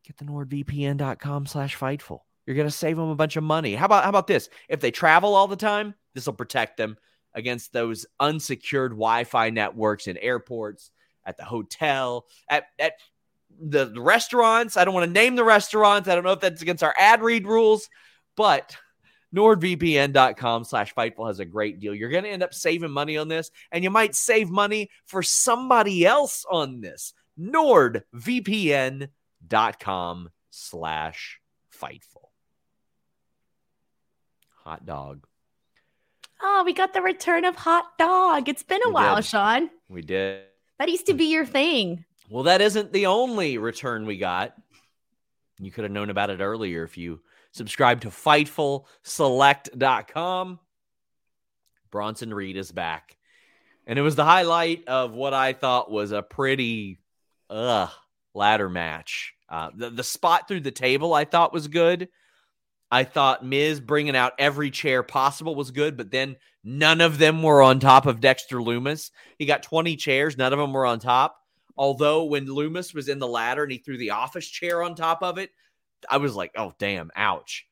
[0.05, 2.19] get the NordVPN.com slash Fightful.
[2.45, 3.75] You're gonna save them a bunch of money.
[3.75, 4.49] How about how about this?
[4.69, 6.97] If they travel all the time, this will protect them
[7.33, 10.91] against those unsecured Wi-Fi networks in airports,
[11.25, 12.93] at the hotel, at at
[13.59, 14.77] the restaurants.
[14.77, 16.07] I don't want to name the restaurants.
[16.07, 17.89] I don't know if that's against our ad read rules,
[18.35, 18.77] but
[19.36, 21.93] NordVPN.com slash Fightful has a great deal.
[21.93, 25.21] You're going to end up saving money on this, and you might save money for
[25.21, 27.13] somebody else on this.
[27.39, 29.10] NordVPN.com
[30.52, 31.39] slash
[31.82, 32.30] Fightful.
[34.63, 35.28] Hot dog.
[36.41, 38.48] Oh, we got the return of hot dog.
[38.50, 39.26] It's been a We while, did.
[39.26, 39.69] Sean.
[39.89, 40.43] We did.
[40.80, 42.06] That used to be your thing.
[42.30, 44.56] Well, that isn't the only return we got.
[45.60, 47.19] You could have known about it earlier if you
[47.55, 50.59] subscribed to FightfulSelect.com.
[51.89, 53.15] Bronson Reed is back.
[53.87, 56.99] And it was the highlight of what I thought was a pretty
[57.49, 57.89] ugh
[58.33, 59.33] ladder match.
[59.47, 62.09] Uh, the, the spot through the table I thought was good.
[62.91, 67.41] I thought Miz bringing out every chair possible was good, but then none of them
[67.41, 69.11] were on top of Dexter Lumis.
[69.39, 71.37] He got 20 chairs, none of them were on top.
[71.77, 75.23] Although when Lumis was in the ladder and he threw the office chair on top
[75.23, 75.51] of it,
[76.09, 77.65] I was like, oh, damn, ouch.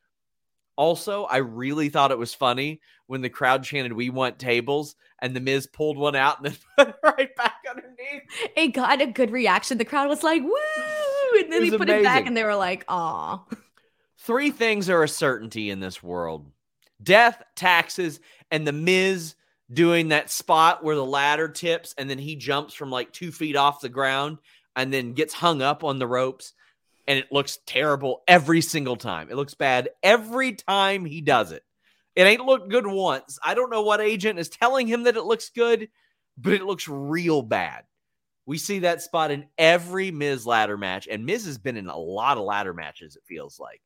[0.75, 5.35] Also, I really thought it was funny when the crowd chanted, We want tables, and
[5.35, 8.23] the Miz pulled one out and then put it right back underneath.
[8.55, 9.77] It got a good reaction.
[9.77, 11.39] The crowd was like, woo!
[11.39, 13.43] And then he put it back and they were like, aw.
[14.17, 16.49] Three things are a certainty in this world
[17.01, 18.19] death, taxes,
[18.51, 19.35] and the Miz
[19.71, 23.55] doing that spot where the ladder tips and then he jumps from like two feet
[23.55, 24.37] off the ground
[24.75, 26.53] and then gets hung up on the ropes.
[27.07, 29.29] And it looks terrible every single time.
[29.29, 31.63] It looks bad every time he does it.
[32.15, 33.39] It ain't looked good once.
[33.43, 35.89] I don't know what agent is telling him that it looks good,
[36.37, 37.83] but it looks real bad.
[38.45, 41.97] We see that spot in every Miz ladder match, and Miz has been in a
[41.97, 43.81] lot of ladder matches, it feels like.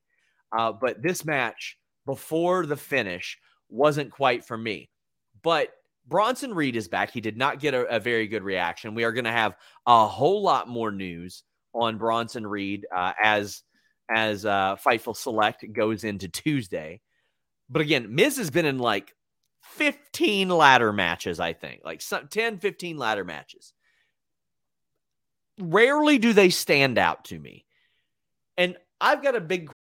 [0.58, 3.38] Uh, but this match before the finish
[3.70, 4.90] wasn't quite for me.
[5.44, 5.70] But
[6.08, 7.12] Bronson Reed is back.
[7.12, 8.96] He did not get a, a very good reaction.
[8.96, 9.56] We are going to have
[9.86, 11.44] a whole lot more news
[11.78, 13.64] on Bronson Reed uh, as
[14.10, 17.02] as uh, Fightful Select goes into Tuesday.
[17.70, 19.14] But again, Miz has been in like
[19.64, 23.74] 15 ladder matches, I think, like some, 10, 15 ladder matches.
[25.60, 27.66] Rarely do they stand out to me.
[28.56, 29.70] And I've got a big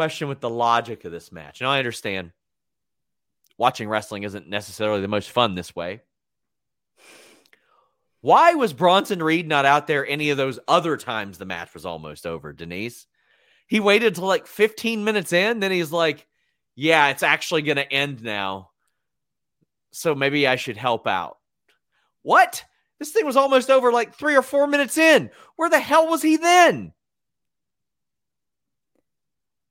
[0.00, 1.60] question with the logic of this match.
[1.60, 2.32] Now I understand
[3.58, 6.00] watching wrestling isn't necessarily the most fun this way.
[8.22, 11.84] Why was Bronson Reed not out there any of those other times the match was
[11.84, 13.06] almost over, Denise?
[13.66, 16.26] He waited till like 15 minutes in, then he's like,
[16.74, 18.70] Yeah, it's actually going to end now.
[19.90, 21.36] So maybe I should help out.
[22.22, 22.64] What?
[22.98, 25.30] This thing was almost over like three or four minutes in.
[25.56, 26.94] Where the hell was he then?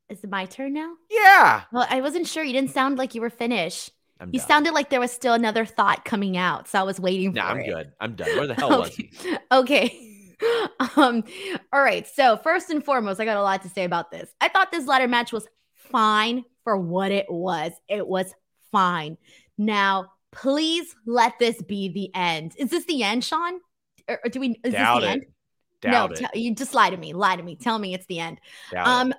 [0.10, 0.94] Is it my turn now?
[1.10, 1.62] Yeah.
[1.72, 2.44] Well, I wasn't sure.
[2.44, 3.92] You didn't sound like you were finished.
[4.20, 4.48] I'm you done.
[4.48, 7.48] sounded like there was still another thought coming out, so I was waiting Nah, for
[7.52, 7.66] I'm it.
[7.68, 7.92] good.
[8.02, 8.36] I'm done.
[8.38, 9.12] Where the hell was he?
[9.52, 10.36] okay.
[10.96, 11.24] Um,
[11.72, 12.08] all right.
[12.08, 14.30] So first and foremost, I got a lot to say about this.
[14.42, 17.72] I thought this ladder match was fine for what it was.
[17.88, 18.34] It was
[18.72, 19.18] fine.
[19.58, 22.54] Now, please let this be the end.
[22.58, 23.60] Is this the end, Sean?
[24.08, 24.60] Or, or do we?
[24.64, 25.12] Is Doubt this the it.
[25.14, 25.26] end?
[25.82, 26.32] Doubt no, it.
[26.34, 27.14] te- you just lie to me.
[27.14, 27.56] Lie to me.
[27.56, 28.40] Tell me it's the end.
[28.72, 29.16] Doubt it.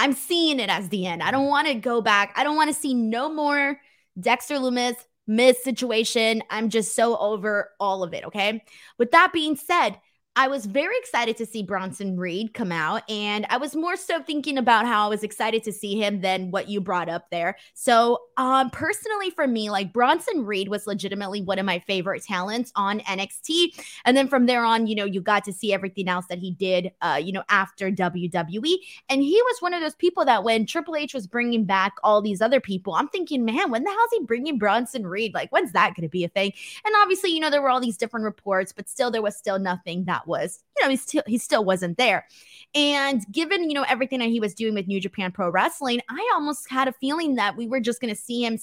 [0.00, 1.22] I'm seeing it as the end.
[1.22, 2.32] I don't want to go back.
[2.34, 3.78] I don't want to see no more
[4.18, 4.94] Dexter Lumis
[5.26, 6.42] Miz situation.
[6.48, 8.24] I'm just so over all of it.
[8.24, 8.64] Okay.
[8.98, 10.00] With that being said,
[10.36, 14.22] I was very excited to see Bronson Reed come out, and I was more so
[14.22, 17.56] thinking about how I was excited to see him than what you brought up there.
[17.74, 22.70] So, um, personally, for me, like Bronson Reed was legitimately one of my favorite talents
[22.76, 26.26] on NXT, and then from there on, you know, you got to see everything else
[26.28, 28.76] that he did, uh, you know, after WWE,
[29.08, 32.22] and he was one of those people that when Triple H was bringing back all
[32.22, 35.34] these other people, I'm thinking, man, when the hell's he bringing Bronson Reed?
[35.34, 36.52] Like, when's that going to be a thing?
[36.84, 39.58] And obviously, you know, there were all these different reports, but still, there was still
[39.58, 42.26] nothing that was, you know, he still he still wasn't there.
[42.74, 46.30] And given you know everything that he was doing with New Japan Pro Wrestling, I
[46.34, 48.58] almost had a feeling that we were just going to see him.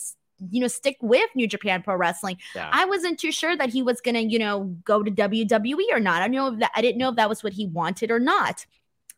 [0.52, 2.38] You know, stick with New Japan Pro Wrestling.
[2.56, 2.70] Yeah.
[2.72, 6.22] I wasn't too sure that he was gonna, you know, go to WWE or not.
[6.22, 8.66] I know that I didn't know if that was what he wanted or not.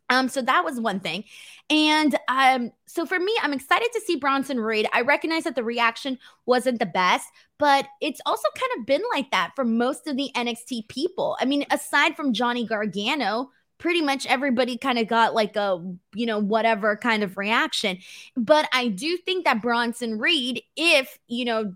[0.09, 1.23] Um, so that was one thing.
[1.69, 4.87] And um, so for me, I'm excited to see Bronson Reed.
[4.91, 7.27] I recognize that the reaction wasn't the best,
[7.59, 11.37] but it's also kind of been like that for most of the NXT people.
[11.39, 15.79] I mean, aside from Johnny Gargano, pretty much everybody kind of got like a,
[16.13, 17.99] you know, whatever kind of reaction.
[18.35, 21.75] But I do think that Bronson Reed, if, you know,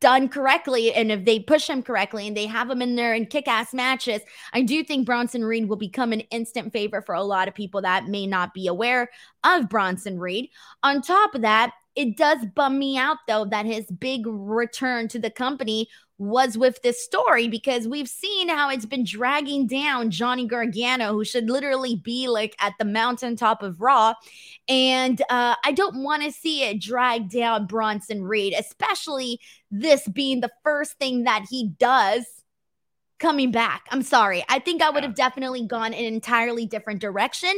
[0.00, 3.24] done correctly and if they push him correctly and they have him in there in
[3.24, 4.20] kick-ass matches
[4.52, 7.80] i do think bronson reed will become an instant favorite for a lot of people
[7.80, 9.08] that may not be aware
[9.44, 10.50] of bronson reed.
[10.82, 15.18] On top of that it does bum me out though that his big return to
[15.18, 15.88] the company
[16.18, 21.24] was with this story because we've seen how it's been dragging down Johnny Gargano, who
[21.24, 24.14] should literally be like at the mountaintop of Raw.
[24.68, 29.40] And uh, I don't want to see it drag down Bronson Reed, especially
[29.70, 32.24] this being the first thing that he does
[33.18, 33.86] coming back.
[33.90, 34.44] I'm sorry.
[34.48, 37.52] I think I would have definitely gone an entirely different direction.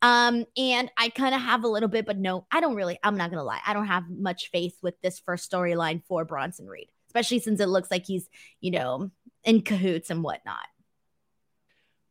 [0.00, 3.16] Um, and I kind of have a little bit, but no, I don't really, I'm
[3.16, 3.60] not gonna lie.
[3.66, 7.68] I don't have much faith with this first storyline for Bronson Reed, especially since it
[7.68, 8.28] looks like he's,
[8.60, 9.10] you know,
[9.44, 10.66] in cahoots and whatnot.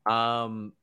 [0.06, 0.74] Um,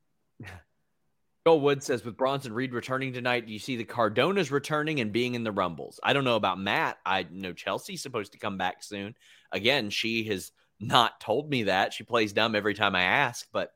[1.45, 5.11] Joel Wood says with Bronson Reed returning tonight, do you see the Cardonas returning and
[5.11, 5.99] being in the Rumbles?
[6.01, 6.97] I don't know about Matt.
[7.05, 9.13] I know Chelsea's supposed to come back soon.
[9.51, 11.93] Again, she has not told me that.
[11.93, 13.47] She plays dumb every time I ask.
[13.53, 13.71] But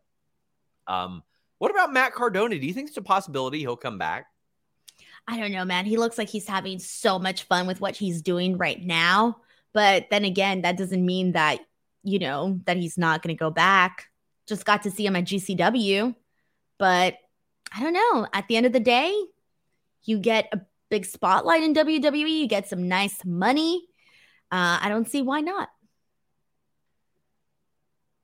[0.88, 1.22] um,
[1.60, 2.58] what about Matt Cardona?
[2.58, 4.26] Do you think it's a possibility he'll come back?
[5.28, 5.86] I don't know, man.
[5.86, 9.38] He looks like he's having so much fun with what he's doing right now.
[9.74, 11.60] But then again, that doesn't mean that,
[12.04, 14.08] you know, that he's not going to go back.
[14.48, 16.16] Just got to see him at GCW.
[16.80, 17.18] But
[17.72, 18.28] I don't know.
[18.34, 19.14] At the end of the day,
[20.04, 23.86] you get a big spotlight in WWE, you get some nice money.
[24.52, 25.70] Uh, I don't see why not.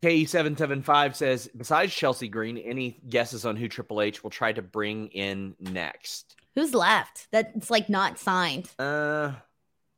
[0.03, 5.07] K775 says, besides Chelsea Green, any guesses on who Triple H will try to bring
[5.07, 6.35] in next?
[6.55, 7.27] Who's left?
[7.31, 8.69] That's like not signed.
[8.77, 9.33] Uh,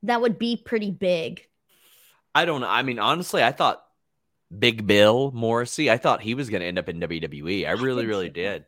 [0.04, 1.46] That would be pretty big.
[2.34, 2.70] I don't know.
[2.70, 3.84] I mean, honestly, I thought
[4.58, 7.68] Big Bill Morrissey, I thought he was going to end up in WWE.
[7.68, 8.66] I really, really did.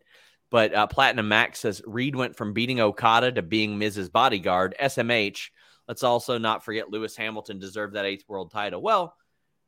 [0.51, 4.75] But uh, Platinum Max says Reed went from beating Okada to being Miz's bodyguard.
[4.81, 5.49] SMH.
[5.87, 8.81] Let's also not forget Lewis Hamilton deserved that eighth world title.
[8.81, 9.15] Well,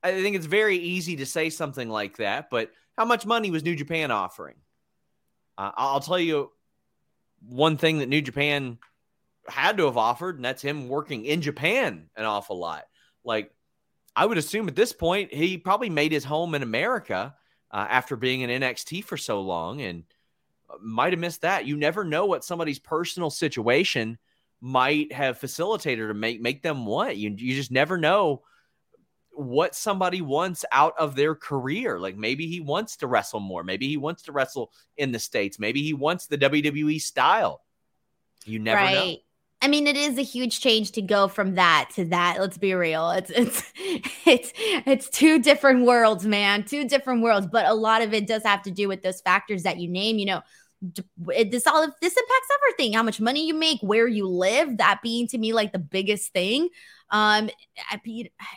[0.03, 3.63] I think it's very easy to say something like that, but how much money was
[3.63, 4.55] New Japan offering?
[5.57, 6.51] Uh, I'll tell you
[7.47, 8.79] one thing that New Japan
[9.47, 12.83] had to have offered, and that's him working in Japan an awful lot.
[13.23, 13.51] Like,
[14.15, 17.35] I would assume at this point, he probably made his home in America
[17.71, 20.03] uh, after being in NXT for so long and
[20.69, 21.65] uh, might have missed that.
[21.65, 24.17] You never know what somebody's personal situation
[24.59, 27.15] might have facilitated or make make them want.
[27.15, 28.43] You you just never know
[29.33, 31.99] what somebody wants out of their career.
[31.99, 33.63] Like maybe he wants to wrestle more.
[33.63, 35.59] Maybe he wants to wrestle in the states.
[35.59, 37.61] Maybe he wants the WWE style.
[38.45, 39.15] You never know.
[39.63, 42.39] I mean, it is a huge change to go from that to that.
[42.39, 43.11] Let's be real.
[43.11, 43.63] It's it's
[44.25, 46.63] it's it's two different worlds, man.
[46.63, 47.45] Two different worlds.
[47.45, 50.17] But a lot of it does have to do with those factors that you name.
[50.17, 50.41] You know,
[50.81, 52.93] this all this impacts everything.
[52.93, 54.77] How much money you make, where you live.
[54.77, 56.69] That being to me like the biggest thing.
[57.11, 57.49] Um,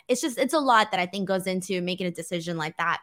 [0.07, 3.01] it's just it's a lot that I think goes into making a decision like that,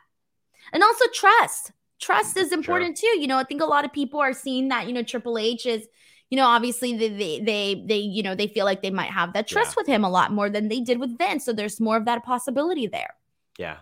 [0.72, 1.72] and also trust.
[2.00, 3.20] Trust is important too.
[3.20, 4.86] You know, I think a lot of people are seeing that.
[4.88, 5.86] You know, Triple H is
[6.30, 9.34] you know, obviously they, they they they you know they feel like they might have
[9.34, 9.80] that trust Yeah.
[9.82, 11.44] with him a lot more than they did with Vince.
[11.44, 13.14] So there's more of that possibility there.
[13.58, 13.76] Yeah.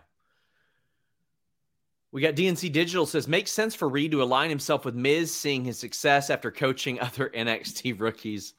[2.12, 5.64] We got DNC Digital says makes sense for Reed to align himself with Miz, seeing
[5.64, 8.54] his success after coaching other NXT rookies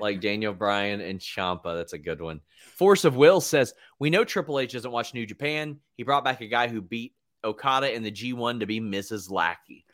[0.00, 1.76] like Daniel Bryan and Ciampa.
[1.76, 2.40] That's a good one.
[2.74, 5.78] Force of Will says we know Triple H doesn't watch New Japan.
[5.96, 9.84] He brought back a guy who beat Okada in the G1 to be Miz's Lackey.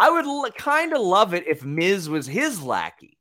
[0.00, 3.16] I would l- kind of love it if Miz was his lackey.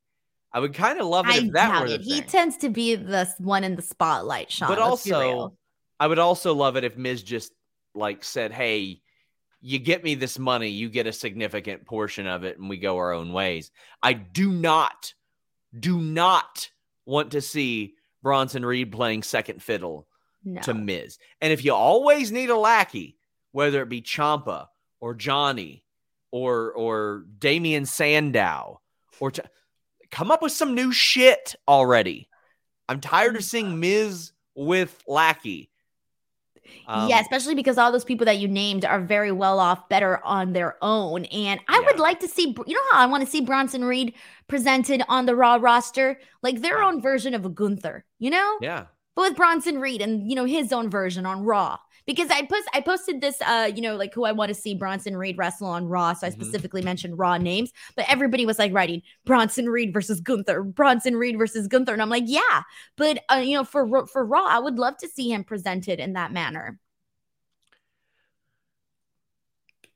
[0.52, 2.02] I would kind of love it I if that were the it.
[2.02, 2.30] He thing.
[2.30, 4.70] tends to be the one in the spotlight, Sean.
[4.70, 5.56] but also.
[6.00, 7.52] I would also love it if Miz just
[7.96, 9.02] like said, "Hey,
[9.64, 12.98] you get me this money, you get a significant portion of it, and we go
[12.98, 15.14] our own ways." I do not,
[15.78, 16.70] do not
[17.06, 20.08] want to see Bronson Reed playing second fiddle
[20.44, 20.62] no.
[20.62, 21.18] to Miz.
[21.42, 23.18] And if you always need a lackey,
[23.52, 24.68] whether it be Ciampa
[25.00, 25.84] or Johnny
[26.32, 28.82] or or Damian Sandow
[29.20, 29.42] or Ch-
[30.12, 32.30] come up with some new shit already.
[32.90, 33.46] I'm tired of mm.
[33.46, 35.70] seeing Miz with lackey.
[36.88, 40.24] Um, yeah, especially because all those people that you named are very well off, better
[40.24, 41.26] on their own.
[41.26, 44.14] And I would like to see, you know, how I want to see Bronson Reed
[44.48, 48.58] presented on the Raw roster, like their own version of a Gunther, you know?
[48.62, 48.86] Yeah.
[49.16, 51.78] but with Bronson Reed and you know his own version on Raw.
[52.06, 54.76] Because I post I posted this uh you know like who I want to see
[54.76, 56.34] Bronson Reed wrestle on Raw, so I Mhm.
[56.34, 61.38] specifically mentioned Raw names, but everybody was like writing Bronson Reed versus Gunther, Bronson Reed
[61.38, 62.64] versus Gunther, and I'm like yeah,
[62.98, 66.14] but uh, you know for for Raw I would love to see him presented in
[66.14, 66.80] that manner.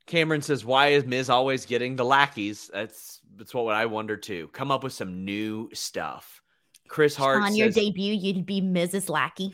[0.06, 4.48] Cameron says, "Why is Miz always getting the lackeys?" That's that's what I wonder too.
[4.54, 6.42] Come up with some new stuff.
[6.88, 9.52] Chris Hart on your says, debut, you'd be Miz's Lackey.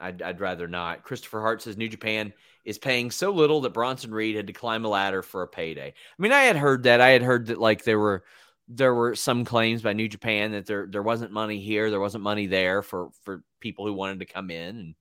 [0.00, 1.02] I'd, I'd rather not.
[1.02, 2.32] Christopher Hart says New Japan
[2.64, 5.88] is paying so little that Bronson Reed had to climb a ladder for a payday.
[5.88, 7.00] I mean, I had heard that.
[7.00, 8.24] I had heard that like there were
[8.68, 12.24] there were some claims by New Japan that there there wasn't money here, there wasn't
[12.24, 14.94] money there for for people who wanted to come in and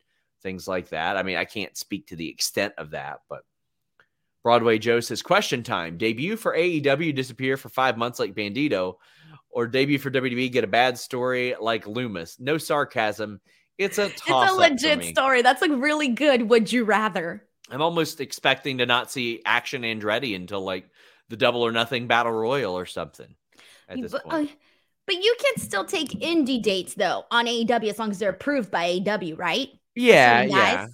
[0.43, 1.17] things like that.
[1.17, 3.41] I mean, I can't speak to the extent of that, but
[4.43, 5.97] Broadway Joe says question time.
[5.97, 8.97] Debut for AEW disappear for 5 months like Bandito
[9.49, 12.39] or debut for WWE get a bad story like Lumis.
[12.39, 13.41] No sarcasm.
[13.77, 15.41] It's a toss it's a legit story.
[15.41, 16.49] That's like really good.
[16.49, 17.43] Would you rather?
[17.69, 20.89] I'm almost expecting to not see Action Andretti until like
[21.29, 23.35] the Double or Nothing Battle Royal or something.
[23.89, 24.53] At this but, point, uh,
[25.05, 28.71] but you can still take indie dates though on AEW as long as they're approved
[28.71, 29.69] by AEW, right?
[29.95, 30.87] yeah, yeah,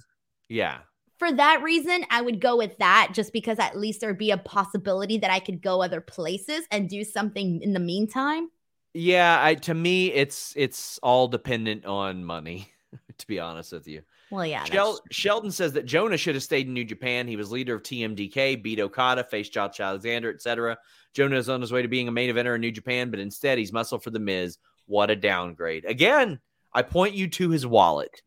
[0.48, 0.78] yeah.
[1.18, 4.36] For that reason, I would go with that just because at least there'd be a
[4.36, 8.48] possibility that I could go other places and do something in the meantime.
[8.94, 12.72] Yeah, I to me it's it's all dependent on money,
[13.18, 14.02] to be honest with you.
[14.30, 14.64] Well, yeah.
[14.64, 17.28] Shel- Sheldon says that Jonah should have stayed in New Japan.
[17.28, 20.78] He was leader of TMDK, beat Okada, faced Josh Alexander, etc.
[21.12, 23.58] Jonah is on his way to being a main eventer in New Japan, but instead
[23.58, 24.56] he's muscle for the Miz.
[24.86, 25.84] What a downgrade.
[25.84, 26.40] Again,
[26.72, 28.22] I point you to his wallet.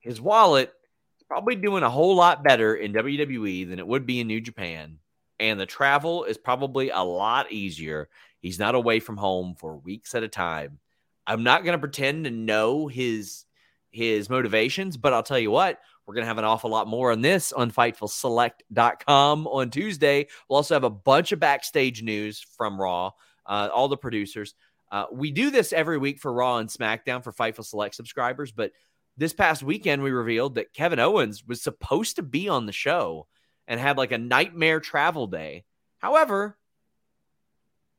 [0.00, 0.72] His wallet
[1.18, 4.40] is probably doing a whole lot better in WWE than it would be in New
[4.40, 4.98] Japan.
[5.38, 8.08] And the travel is probably a lot easier.
[8.40, 10.78] He's not away from home for weeks at a time.
[11.26, 13.44] I'm not going to pretend to know his
[13.90, 17.12] his motivations, but I'll tell you what, we're going to have an awful lot more
[17.12, 20.26] on this on FightfulSelect.com on Tuesday.
[20.48, 23.12] We'll also have a bunch of backstage news from Raw.
[23.46, 24.54] uh, all the producers.
[24.90, 28.72] Uh, we do this every week for Raw and SmackDown for Fightful Select subscribers, but
[29.16, 33.26] this past weekend we revealed that Kevin Owens was supposed to be on the show
[33.68, 35.64] and had like a nightmare travel day.
[35.98, 36.56] However,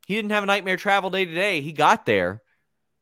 [0.07, 1.61] he didn't have a nightmare travel day today.
[1.61, 2.41] He got there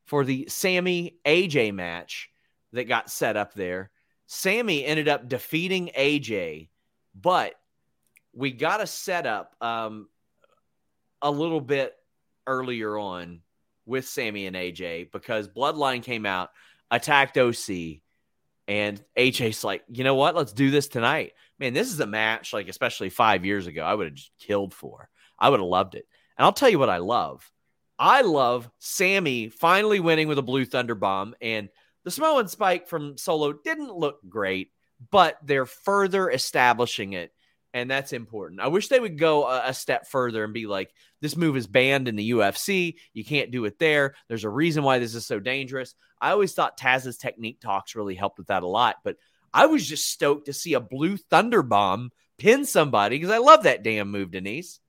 [0.06, 2.30] for the Sami AJ match
[2.72, 3.90] that got set up there.
[4.26, 6.68] Sami ended up defeating AJ,
[7.14, 7.54] but
[8.32, 10.08] we got a setup um,
[11.22, 11.94] a little bit
[12.46, 13.40] earlier on
[13.86, 16.50] with Sami and AJ because Bloodline came out,
[16.90, 18.00] attacked OC,
[18.68, 20.34] and AJ's like, you know what?
[20.34, 21.34] Let's do this tonight.
[21.58, 24.74] Man, this is a match, like, especially five years ago, I would have just killed
[24.74, 25.08] for.
[25.38, 26.06] I would have loved it.
[26.36, 27.50] And I'll tell you what I love.
[27.98, 31.34] I love Sami finally winning with a blue thunder bomb.
[31.40, 31.68] And
[32.04, 34.70] the Samoan spike from Solo didn't look great,
[35.10, 37.32] but they're further establishing it.
[37.74, 38.60] And that's important.
[38.60, 41.66] I wish they would go a, a step further and be like, this move is
[41.66, 42.94] banned in the UFC.
[43.12, 44.14] You can't do it there.
[44.28, 45.94] There's a reason why this is so dangerous.
[46.20, 49.16] I always thought Taz's technique talks really helped with that a lot, but
[49.56, 53.62] I was just stoked to see a blue thunder bomb pin somebody because I love
[53.62, 54.80] that damn move, Denise.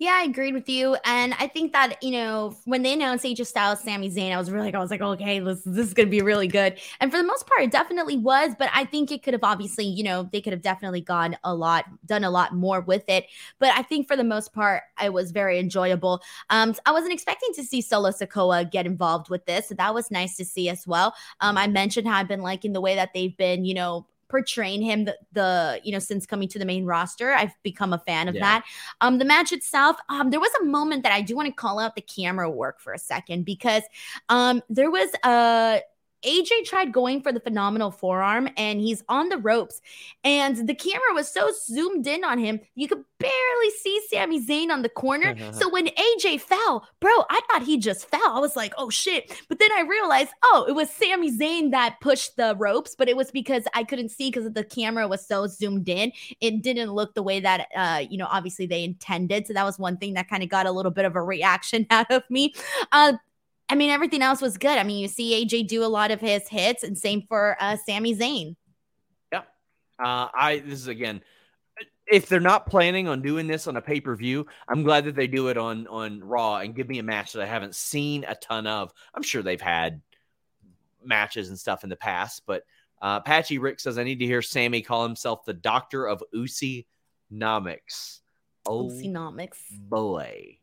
[0.00, 3.46] Yeah, I agreed with you, and I think that you know when they announced AJ
[3.46, 6.22] Styles, Sami Zayn, I was really, I was like, okay, this, this is gonna be
[6.22, 6.78] really good.
[7.00, 8.54] And for the most part, it definitely was.
[8.56, 11.52] But I think it could have obviously, you know, they could have definitely gone a
[11.52, 13.26] lot, done a lot more with it.
[13.58, 16.22] But I think for the most part, it was very enjoyable.
[16.48, 20.12] Um, I wasn't expecting to see Solo Sikoa get involved with this, so that was
[20.12, 21.12] nice to see as well.
[21.40, 24.82] Um, I mentioned how I've been liking the way that they've been, you know, portraying
[24.82, 28.28] him the, the, you know since coming to the main roster i've become a fan
[28.28, 28.40] of yeah.
[28.40, 28.64] that
[29.00, 31.78] um the match itself um there was a moment that i do want to call
[31.78, 33.82] out the camera work for a second because
[34.28, 35.80] um there was a
[36.24, 39.80] AJ tried going for the phenomenal forearm and he's on the ropes.
[40.24, 44.70] And the camera was so zoomed in on him, you could barely see Sami Zayn
[44.70, 45.36] on the corner.
[45.52, 48.20] so when AJ fell, bro, I thought he just fell.
[48.24, 49.32] I was like, oh shit.
[49.48, 53.16] But then I realized, oh, it was Sami Zayn that pushed the ropes, but it
[53.16, 56.12] was because I couldn't see because the camera was so zoomed in.
[56.40, 59.46] It didn't look the way that, uh, you know, obviously they intended.
[59.46, 61.86] So that was one thing that kind of got a little bit of a reaction
[61.90, 62.54] out of me.
[62.92, 63.14] Uh,
[63.70, 64.78] I mean, everything else was good.
[64.78, 67.76] I mean, you see AJ do a lot of his hits, and same for uh,
[67.86, 68.56] Sami Zayn.
[69.32, 69.42] Yeah,
[69.98, 71.22] uh, I this is again.
[72.10, 75.14] If they're not planning on doing this on a pay per view, I'm glad that
[75.14, 78.24] they do it on on Raw and give me a match that I haven't seen
[78.26, 78.92] a ton of.
[79.14, 80.00] I'm sure they've had
[81.04, 82.64] matches and stuff in the past, but
[83.02, 86.86] uh, Patchy Rick says I need to hear Sami call himself the Doctor of Usi
[87.32, 88.20] Nomics.
[88.66, 90.56] Oh, Nomics, boy!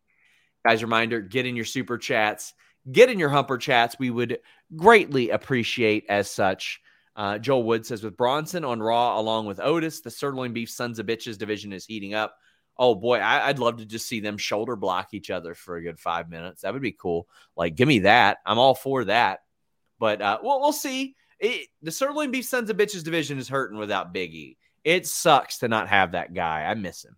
[0.66, 2.56] Guys, reminder: get in your super chats
[2.92, 3.98] get in your humper chats.
[3.98, 4.40] We would
[4.76, 6.82] greatly appreciate as such.
[7.16, 11.00] Uh, Joel Wood says with Bronson on Raw along with Otis, the sirloin beef sons
[11.00, 12.36] of bitches division is heating up.
[12.78, 15.82] Oh boy, I, would love to just see them shoulder block each other for a
[15.82, 16.62] good five minutes.
[16.62, 17.28] That would be cool.
[17.56, 18.40] Like, give me that.
[18.46, 19.40] I'm all for that.
[19.98, 21.16] But uh, we'll we'll see.
[21.40, 24.58] It, the sirloin beef sons of bitches division is hurting without Biggie.
[24.84, 26.64] It sucks to not have that guy.
[26.64, 27.16] I miss him.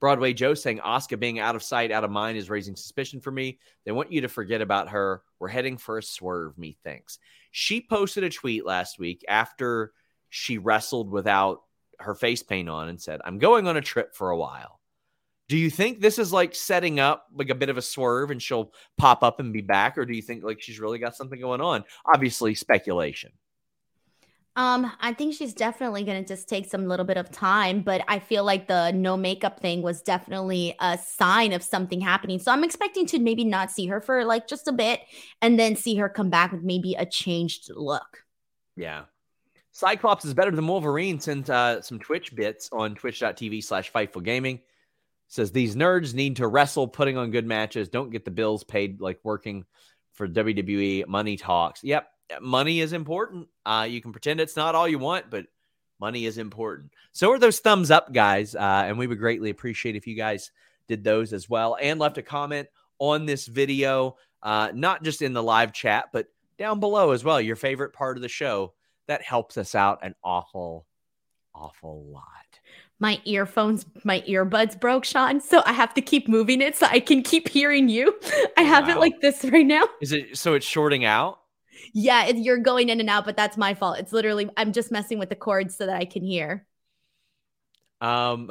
[0.00, 3.30] Broadway Joe saying Asuka being out of sight, out of mind is raising suspicion for
[3.30, 3.58] me.
[3.84, 5.22] They want you to forget about her.
[5.38, 7.18] We're heading for a swerve, methinks.
[7.50, 9.92] She posted a tweet last week after
[10.30, 11.62] she wrestled without
[11.98, 14.80] her face paint on and said, I'm going on a trip for a while.
[15.48, 18.40] Do you think this is like setting up like a bit of a swerve and
[18.40, 19.98] she'll pop up and be back?
[19.98, 21.84] Or do you think like she's really got something going on?
[22.06, 23.32] Obviously, speculation.
[24.60, 28.02] Um, I think she's definitely going to just take some little bit of time, but
[28.08, 32.38] I feel like the no makeup thing was definitely a sign of something happening.
[32.38, 35.00] So I'm expecting to maybe not see her for like just a bit
[35.40, 38.18] and then see her come back with maybe a changed look.
[38.76, 39.04] Yeah.
[39.72, 44.60] Cyclops is better than Wolverine sent uh, some Twitch bits on twitch.tv slash Fightful Gaming.
[45.28, 49.00] Says these nerds need to wrestle, putting on good matches, don't get the bills paid
[49.00, 49.64] like working
[50.12, 51.06] for WWE.
[51.06, 51.82] Money talks.
[51.82, 52.06] Yep
[52.40, 53.48] money is important.
[53.64, 55.46] Uh, you can pretend it's not all you want, but
[56.00, 56.92] money is important.
[57.12, 58.54] So are those thumbs up, guys.
[58.54, 60.50] Uh, and we would greatly appreciate if you guys
[60.88, 62.68] did those as well and left a comment
[62.98, 66.26] on this video, uh, not just in the live chat, but
[66.58, 67.40] down below as well.
[67.40, 68.74] Your favorite part of the show.
[69.06, 70.86] That helps us out an awful,
[71.52, 72.24] awful lot.
[73.00, 75.40] My earphones, my earbuds broke, Sean.
[75.40, 78.14] So I have to keep moving it so I can keep hearing you.
[78.56, 78.94] I have wow.
[78.94, 79.84] it like this right now.
[80.00, 81.39] Is it so it's shorting out?
[81.92, 83.98] Yeah, it, you're going in and out, but that's my fault.
[83.98, 86.66] It's literally I'm just messing with the cords so that I can hear.
[88.00, 88.50] Um,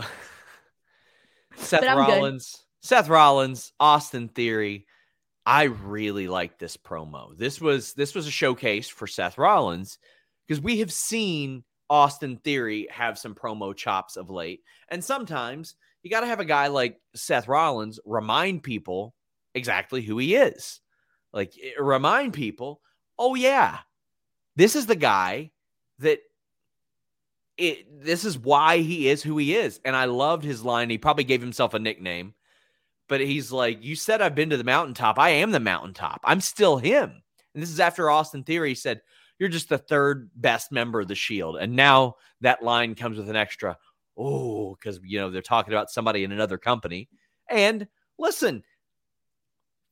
[1.55, 2.87] Seth Rollins, good.
[2.87, 4.85] Seth Rollins, Austin Theory.
[5.45, 7.35] I really like this promo.
[7.35, 9.97] This was this was a showcase for Seth Rollins
[10.47, 16.09] because we have seen Austin Theory have some promo chops of late, and sometimes you
[16.09, 19.13] got to have a guy like Seth Rollins remind people
[19.55, 20.81] exactly who he is.
[21.33, 22.81] Like remind people,
[23.19, 23.79] oh yeah,
[24.55, 25.51] this is the guy
[25.99, 26.19] that
[27.57, 29.79] it this is why he is who he is.
[29.85, 30.89] And I loved his line.
[30.89, 32.33] He probably gave himself a nickname,
[33.07, 35.19] but he's like, You said I've been to the mountaintop.
[35.19, 36.21] I am the mountaintop.
[36.23, 37.21] I'm still him.
[37.53, 39.01] And this is after Austin Theory said,
[39.37, 41.57] You're just the third best member of the Shield.
[41.57, 43.77] And now that line comes with an extra,
[44.17, 47.09] oh, because you know they're talking about somebody in another company.
[47.49, 48.63] And listen,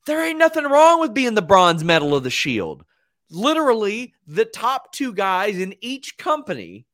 [0.06, 2.86] there ain't nothing wrong with being the bronze medal of the Shield.
[3.30, 6.86] Literally, the top two guys in each company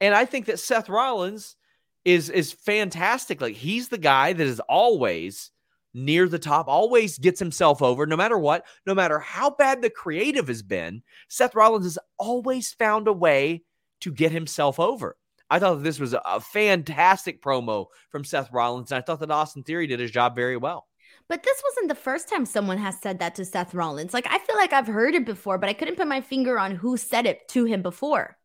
[0.00, 1.56] and I think that Seth Rollins
[2.04, 3.40] is is fantastic.
[3.40, 5.50] Like he's the guy that is always
[5.92, 9.90] near the top, always gets himself over no matter what, no matter how bad the
[9.90, 11.02] creative has been.
[11.28, 13.62] Seth Rollins has always found a way
[14.00, 15.16] to get himself over.
[15.50, 19.64] I thought this was a fantastic promo from Seth Rollins, and I thought that Austin
[19.64, 20.86] Theory did his job very well.
[21.30, 24.12] But this wasn't the first time someone has said that to Seth Rollins.
[24.12, 26.74] Like I feel like I've heard it before, but I couldn't put my finger on
[26.74, 28.36] who said it to him before.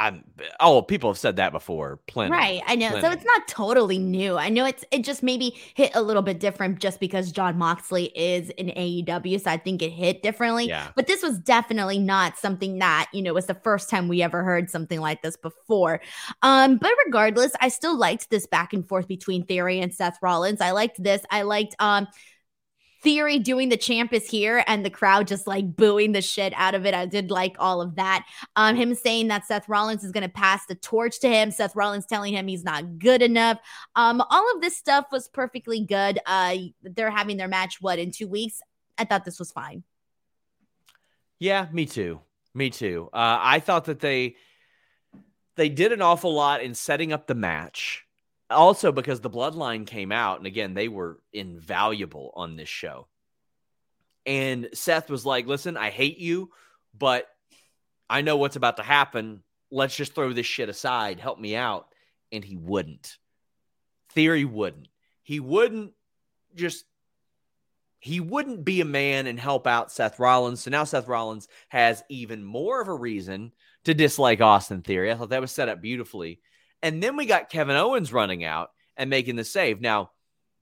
[0.00, 0.24] I'm
[0.60, 2.00] oh, people have said that before.
[2.06, 2.32] Plenty.
[2.32, 2.62] Right.
[2.66, 2.88] I know.
[2.88, 3.02] Plenty.
[3.02, 4.38] So it's not totally new.
[4.38, 8.06] I know it's it just maybe hit a little bit different just because Jon Moxley
[8.16, 9.42] is in AEW.
[9.42, 10.68] So I think it hit differently.
[10.68, 10.88] Yeah.
[10.96, 14.42] But this was definitely not something that, you know, was the first time we ever
[14.42, 16.00] heard something like this before.
[16.40, 20.62] Um, but regardless, I still liked this back and forth between Theory and Seth Rollins.
[20.62, 21.22] I liked this.
[21.30, 22.08] I liked um
[23.02, 26.74] Theory doing the champ is here and the crowd just like booing the shit out
[26.74, 26.92] of it.
[26.92, 28.26] I did like all of that.
[28.56, 31.50] Um, him saying that Seth Rollins is going to pass the torch to him.
[31.50, 33.58] Seth Rollins telling him he's not good enough.
[33.96, 36.18] Um, all of this stuff was perfectly good.
[36.26, 38.60] Uh, they're having their match what in two weeks.
[38.98, 39.82] I thought this was fine.
[41.38, 42.20] Yeah, me too.
[42.54, 43.08] Me too.
[43.12, 44.36] Uh, I thought that they
[45.56, 48.04] they did an awful lot in setting up the match
[48.50, 53.06] also because the bloodline came out and again they were invaluable on this show
[54.26, 56.50] and seth was like listen i hate you
[56.96, 57.26] but
[58.08, 61.86] i know what's about to happen let's just throw this shit aside help me out
[62.32, 63.18] and he wouldn't
[64.10, 64.88] theory wouldn't
[65.22, 65.92] he wouldn't
[66.54, 66.84] just
[68.00, 70.60] he wouldn't be a man and help out Seth Rollins.
[70.60, 73.52] So now Seth Rollins has even more of a reason
[73.84, 75.12] to dislike Austin Theory.
[75.12, 76.40] I thought that was set up beautifully.
[76.82, 79.80] And then we got Kevin Owens running out and making the save.
[79.80, 80.10] Now,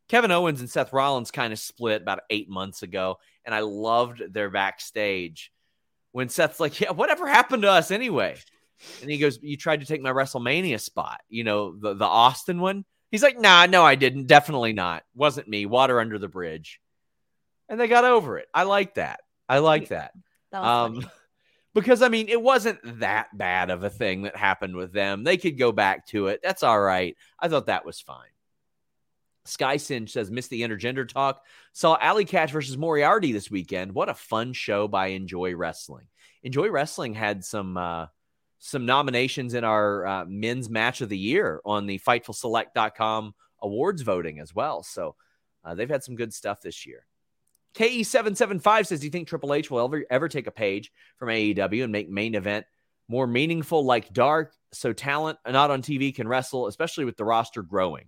[0.09, 4.23] Kevin Owens and Seth Rollins kind of split about eight months ago, and I loved
[4.33, 5.53] their backstage
[6.13, 8.37] when Seth's like, "Yeah, whatever happened to us anyway?"
[9.03, 12.61] And he goes, "You tried to take my WrestleMania spot, you know, the the Austin
[12.61, 14.27] one." He's like, "Nah, no, I didn't.
[14.27, 15.03] Definitely not.
[15.15, 15.67] Wasn't me.
[15.67, 16.81] Water under the bridge."
[17.69, 18.49] And they got over it.
[18.55, 19.21] I like that.
[19.49, 20.13] I like that.
[20.53, 21.11] That was Um.
[21.81, 25.25] Because I mean, it wasn't that bad of a thing that happened with them.
[25.25, 26.41] They could go back to it.
[26.43, 27.17] That's all right.
[27.39, 28.29] I thought that was fine.
[29.45, 31.43] Sky Singe says, missed the intergender talk.
[31.73, 33.95] Saw Allie Katch versus Moriarty this weekend.
[33.95, 36.07] What a fun show by Enjoy Wrestling.
[36.43, 38.07] Enjoy Wrestling had some uh,
[38.59, 44.39] some nominations in our uh, men's match of the year on the FightfulSelect.com awards voting
[44.39, 44.83] as well.
[44.83, 45.17] So
[45.65, 47.07] uh, they've had some good stuff this year.
[47.75, 51.85] KE775 says, Do you think Triple H will ever, ever take a page from AEW
[51.85, 52.67] and make main event
[53.09, 57.63] more meaningful like Dark so talent not on TV can wrestle, especially with the roster
[57.63, 58.07] growing?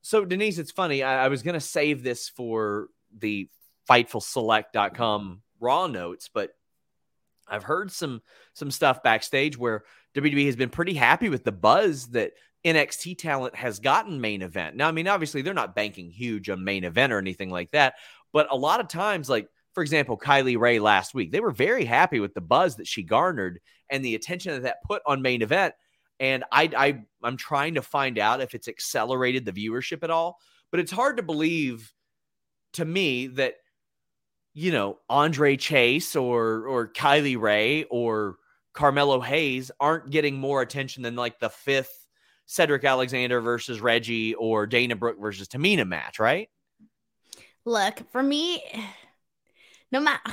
[0.00, 1.02] So, Denise, it's funny.
[1.02, 3.48] I, I was going to save this for the
[3.88, 6.50] FightfulSelect.com raw notes, but
[7.48, 8.22] I've heard some
[8.54, 9.84] some stuff backstage where
[10.14, 12.32] WWE has been pretty happy with the buzz that
[12.64, 14.76] NXT talent has gotten main event.
[14.76, 17.94] Now, I mean, obviously they're not banking huge on main event or anything like that,
[18.32, 21.84] but a lot of times, like for example, Kylie Rae last week, they were very
[21.84, 25.42] happy with the buzz that she garnered and the attention that that put on main
[25.42, 25.74] event.
[26.20, 30.38] And I, I I'm trying to find out if it's accelerated the viewership at all,
[30.70, 31.92] but it's hard to believe
[32.74, 33.54] to me that
[34.54, 38.36] you know Andre Chase or or Kylie Rae or
[38.74, 42.06] Carmelo Hayes aren't getting more attention than like the fifth
[42.46, 46.48] Cedric Alexander versus Reggie or Dana Brooke versus Tamina match, right?
[47.64, 48.62] Look, for me,
[49.90, 50.32] no matter.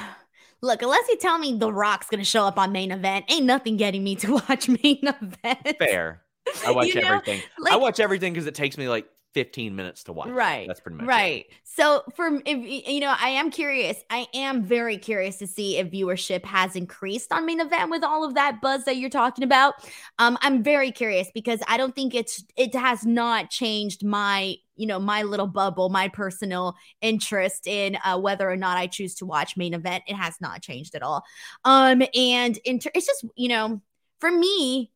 [0.61, 3.77] Look, unless you tell me The Rock's to show up on main event, ain't nothing
[3.77, 5.77] getting me to watch main event.
[5.77, 6.21] Fair.
[6.65, 7.41] I watch You know, everything.
[7.69, 10.29] I watch everything because it takes me like 15 minutes to watch.
[10.29, 10.67] Right.
[10.67, 11.07] That's pretty much it.
[11.07, 11.45] Right.
[11.63, 13.97] So for if you know, I am curious.
[14.09, 18.23] I am very curious to see if viewership has increased on main event with all
[18.23, 19.75] of that buzz that you're talking about.
[20.17, 24.87] Um, I'm very curious because I don't think it's it has not changed my you
[24.87, 29.25] know my little bubble, my personal interest in uh, whether or not I choose to
[29.25, 30.03] watch main event.
[30.07, 31.23] It has not changed at all.
[31.65, 33.81] Um, and inter- it's just you know
[34.19, 34.91] for me.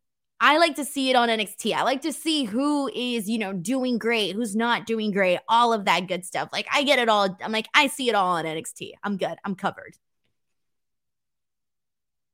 [0.45, 1.73] I like to see it on NXT.
[1.73, 5.71] I like to see who is, you know, doing great, who's not doing great, all
[5.71, 6.49] of that good stuff.
[6.51, 7.37] Like I get it all.
[7.41, 8.91] I'm like, I see it all on NXT.
[9.05, 9.37] I'm good.
[9.45, 9.95] I'm covered.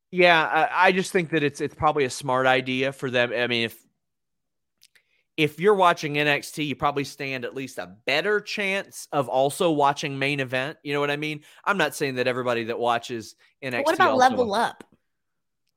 [0.10, 3.32] Yeah, I, I just think that it's it's probably a smart idea for them.
[3.32, 3.78] I mean, if
[5.38, 10.18] if you're watching NXT, you probably stand at least a better chance of also watching
[10.18, 10.80] main event.
[10.82, 11.42] You know what I mean?
[11.64, 13.86] I'm not saying that everybody that watches NXT.
[13.86, 14.84] What about Level Up?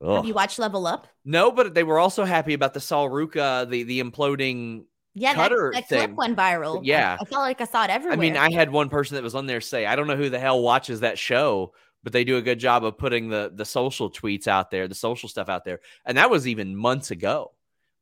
[0.02, 0.16] Ugh.
[0.16, 1.06] Have you watched Level Up?
[1.24, 4.84] No, but they were also happy about the Sol Ruca, the the imploding.
[5.14, 6.16] Yeah, Cutter that, that clip thing.
[6.16, 6.80] went viral.
[6.82, 7.18] Yeah.
[7.20, 8.16] I, I felt like I saw it everywhere.
[8.16, 10.30] I mean, I had one person that was on there say, "I don't know who
[10.30, 11.74] the hell watches that show."
[12.04, 14.94] But they do a good job of putting the the social tweets out there, the
[14.94, 17.52] social stuff out there, and that was even months ago.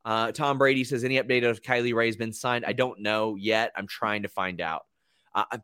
[0.07, 2.64] Uh, Tom Brady says, "Any update of Kylie Rae's been signed?
[2.64, 3.72] I don't know yet.
[3.76, 4.86] I'm trying to find out."
[5.34, 5.59] Uh,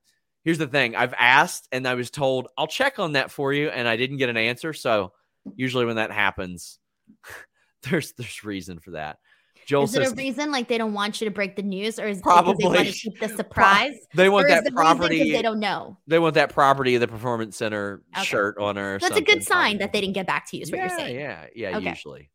[0.45, 3.71] here's the thing: I've asked, and I was told I'll check on that for you,
[3.71, 4.75] and I didn't get an answer.
[4.75, 5.13] So
[5.55, 6.79] usually when that happens,
[7.83, 9.19] there's there's reason for that.
[9.67, 11.99] Joel is it says a reason like they don't want you to break the news,
[11.99, 12.93] or is it because they want Probably.
[12.93, 13.95] to keep the surprise?
[14.15, 15.33] they want that property.
[15.33, 15.99] they don't know.
[16.07, 18.25] They want that property of the performance center Okay.
[18.25, 18.95] shirt on her.
[18.95, 19.79] or That's a good sign probably.
[19.79, 20.63] that they didn't get back to you.
[20.63, 21.17] Is what yeah, you're saying.
[21.17, 21.89] Yeah, yeah, Okay.
[21.89, 22.31] usually.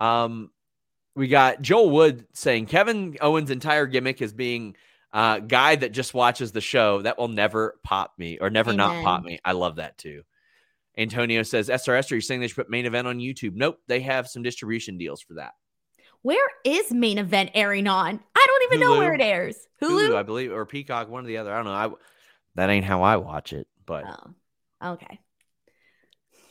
[0.00, 0.50] Um,
[1.14, 4.76] we got Joel Wood saying Kevin Owens' entire gimmick is being
[5.12, 7.02] uh guy that just watches the show.
[7.02, 9.38] That will never pop me or never not pop me.
[9.44, 10.22] I love that too.
[10.98, 13.54] Antonio says, SRS, are you saying they should put main event on YouTube?
[13.54, 15.52] Nope, they have some distribution deals for that.
[16.22, 18.20] Where is main event airing on?
[18.36, 19.56] I don't even know where it airs.
[19.80, 20.16] Hulu.
[20.16, 21.52] I believe, or Peacock, one or the other.
[21.52, 21.72] I don't know.
[21.72, 21.90] I
[22.56, 24.04] that ain't how I watch it, but
[24.82, 25.20] Oh, okay.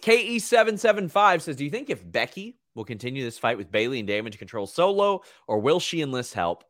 [0.02, 4.38] KE775 says, Do you think if Becky will continue this fight with Bayley and damage
[4.38, 6.64] control solo, or will she enlist help?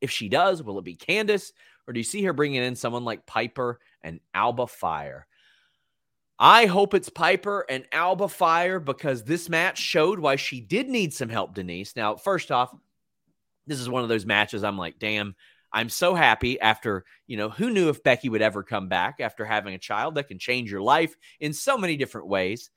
[0.00, 1.52] If she does, will it be Candice,
[1.86, 5.26] or do you see her bringing in someone like Piper and Alba Fyre?
[6.38, 11.14] I hope it's Piper and Alba Fyre because this match showed why she did need
[11.14, 11.94] some help, Denise.
[11.94, 12.74] Now, first off,
[13.66, 15.36] this is one of those matches I'm like, damn,
[15.72, 19.44] I'm so happy after, you know, who knew if Becky would ever come back after
[19.44, 22.70] having a child that can change your life in so many different ways.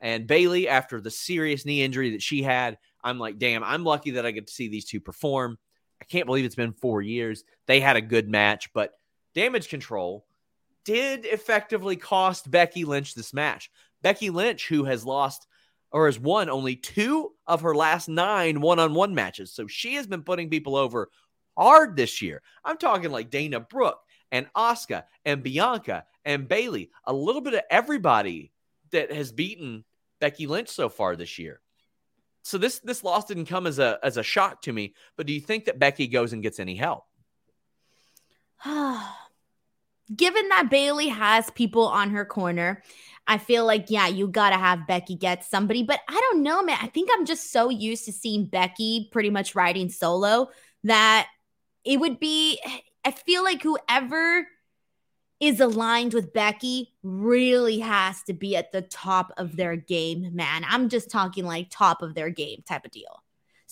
[0.00, 4.12] And Bayley, after the serious knee injury that she had, I'm like, damn, I'm lucky
[4.12, 5.58] that I get to see these two perform.
[6.00, 7.44] I can't believe it's been four years.
[7.66, 8.92] They had a good match, but
[9.34, 10.26] damage control
[10.84, 13.70] did effectively cost Becky Lynch this match.
[14.02, 15.46] Becky Lynch, who has lost
[15.90, 19.52] or has won only two of her last nine one on one matches.
[19.52, 21.08] So she has been putting people over
[21.56, 22.42] hard this year.
[22.64, 24.00] I'm talking like Dana Brooke
[24.32, 28.52] and Asuka and Bianca and Bayley, a little bit of everybody
[28.90, 29.84] that has beaten
[30.20, 31.60] Becky Lynch so far this year.
[32.42, 35.32] So this this loss didn't come as a as a shock to me, but do
[35.32, 37.04] you think that Becky goes and gets any help?
[40.14, 42.82] Given that Bayley has people on her corner,
[43.26, 45.82] I feel like, yeah, you got to have Becky get somebody.
[45.82, 46.78] But I don't know, man.
[46.80, 50.50] I think I'm just so used to seeing Becky pretty much riding solo
[50.84, 51.28] that
[51.84, 52.60] it would be,
[53.04, 54.46] I feel like whoever
[55.40, 60.64] is aligned with Becky really has to be at the top of their game, man.
[60.68, 63.23] I'm just talking like top of their game type of deal.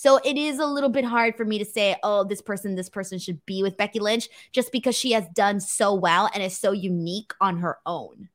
[0.03, 2.89] So it is a little bit hard for me to say, oh, this person, this
[2.89, 6.59] person should be with Becky Lynch just because she has done so well and is
[6.59, 8.29] so unique on her own.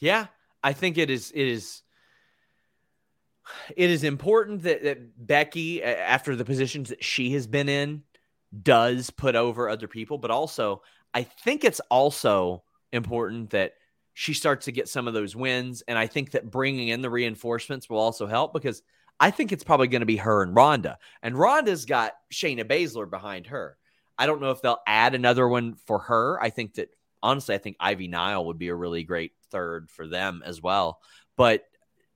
[0.00, 0.26] Yeah,
[0.60, 1.30] I think it is.
[1.30, 1.82] It is.
[3.76, 8.02] It is important that, that Becky, after the positions that she has been in,
[8.60, 10.18] does put over other people.
[10.18, 10.82] But also,
[11.14, 13.74] I think it's also important that
[14.14, 15.84] she starts to get some of those wins.
[15.86, 18.82] And I think that bringing in the reinforcements will also help because
[19.20, 20.98] I think it's probably going to be her and Ronda.
[21.22, 23.76] And Ronda's got Shayna Baszler behind her.
[24.18, 26.40] I don't know if they'll add another one for her.
[26.42, 26.90] I think that
[27.22, 31.00] honestly, I think Ivy Nile would be a really great third for them as well.
[31.36, 31.64] But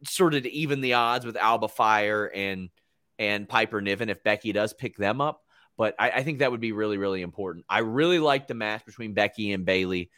[0.05, 2.70] sort of to even the odds with Alba Fyre and
[3.18, 5.42] and Piper Niven if Becky does pick them up.
[5.76, 7.64] But I, I think that would be really, really important.
[7.68, 10.11] I really like the match between Becky and Bayley.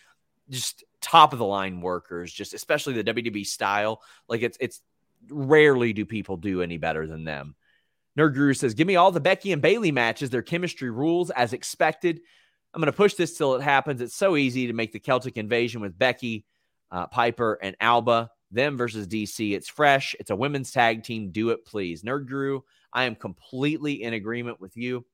[0.49, 4.03] Just top of the line workers, just especially the WWE style.
[4.29, 4.83] Like it's it's
[5.29, 7.55] rarely do people do any better than them.
[8.19, 10.31] Nerd Guru says, Give me all the Becky and Bayley matches.
[10.31, 12.21] Their chemistry rules as expected.
[12.73, 14.01] I'm going to push this till it happens.
[14.01, 16.45] It's so easy to make the Celtic invasion with Becky,
[16.91, 18.31] uh, Piper, and Alba.
[18.53, 19.53] Them versus DC.
[19.53, 20.17] It's fresh.
[20.19, 21.31] It's a women's tag team.
[21.31, 22.03] Do it, please.
[22.03, 22.61] Nerd Guru,
[22.93, 25.05] I am completely in agreement with you.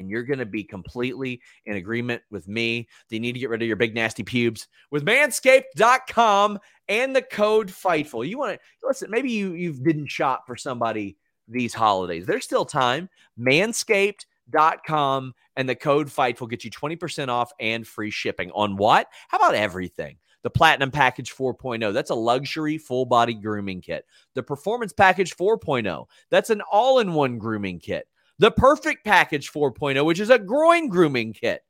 [0.00, 3.50] And you're going to be completely in agreement with me that you need to get
[3.50, 8.26] rid of your big nasty pubes with manscaped.com and the code FIGHTFUL.
[8.28, 12.26] You want to listen, maybe you you didn't shop for somebody these holidays.
[12.26, 13.08] There's still time.
[13.38, 19.08] Manscaped.com and the code FIGHTFUL get you 20% off and free shipping on what?
[19.28, 20.16] How about everything?
[20.42, 24.06] The Platinum Package 4.0, that's a luxury full body grooming kit.
[24.34, 28.06] The Performance Package 4.0, that's an all in one grooming kit.
[28.40, 31.60] The Perfect Package 4.0, which is a groin grooming kit.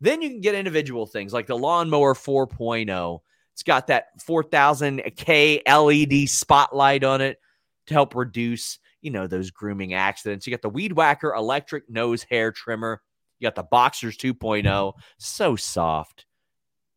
[0.00, 3.20] Then you can get individual things like the Lawnmower 4.0.
[3.52, 7.38] It's got that 4000K LED spotlight on it
[7.88, 10.46] to help reduce, you know, those grooming accidents.
[10.46, 13.02] You got the Weed Whacker electric nose hair trimmer.
[13.38, 16.24] You got the Boxers 2.0, so soft.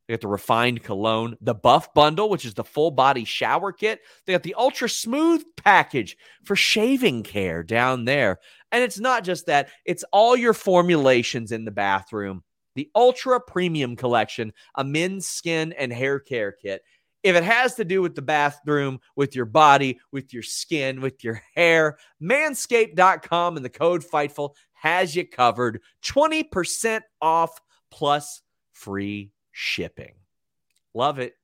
[0.07, 4.01] They got the refined cologne, the buff bundle, which is the full body shower kit.
[4.25, 8.39] They got the ultra smooth package for shaving care down there.
[8.71, 12.43] And it's not just that, it's all your formulations in the bathroom.
[12.75, 16.83] The ultra premium collection, a men's skin and hair care kit.
[17.23, 21.23] If it has to do with the bathroom, with your body, with your skin, with
[21.23, 25.81] your hair, manscaped.com and the code FIGHTFUL has you covered.
[26.05, 27.59] 20% off
[27.91, 28.41] plus
[28.71, 30.13] free shipping.
[30.93, 31.35] Love it.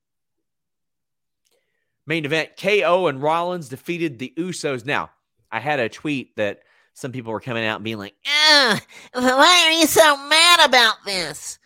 [2.05, 4.85] Main event KO and Rollins defeated the Usos.
[4.85, 5.09] Now,
[5.51, 6.59] I had a tweet that
[6.93, 8.79] some people were coming out and being like, uh,
[9.13, 11.57] why are you so mad about this?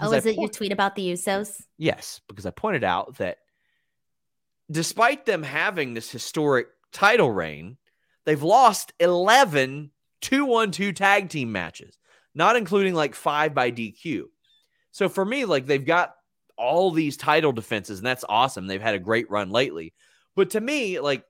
[0.00, 1.62] Oh, is it po- your tweet about the Usos?
[1.78, 3.38] Yes, because I pointed out that
[4.70, 7.76] despite them having this historic title reign,
[8.24, 11.96] they've lost 11 2 1 2 tag team matches,
[12.34, 14.24] not including like five by DQ.
[14.92, 16.14] So for me, like they've got
[16.56, 18.66] all these title defenses, and that's awesome.
[18.66, 19.94] They've had a great run lately.
[20.36, 21.24] But to me, like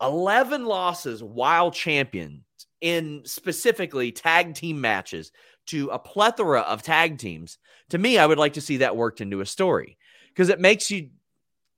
[0.00, 2.44] 11 losses while champions
[2.80, 5.30] in specifically tag team matches
[5.66, 7.58] to a plethora of tag teams.
[7.90, 9.96] To me, I would like to see that worked into a story
[10.28, 11.10] because it makes you,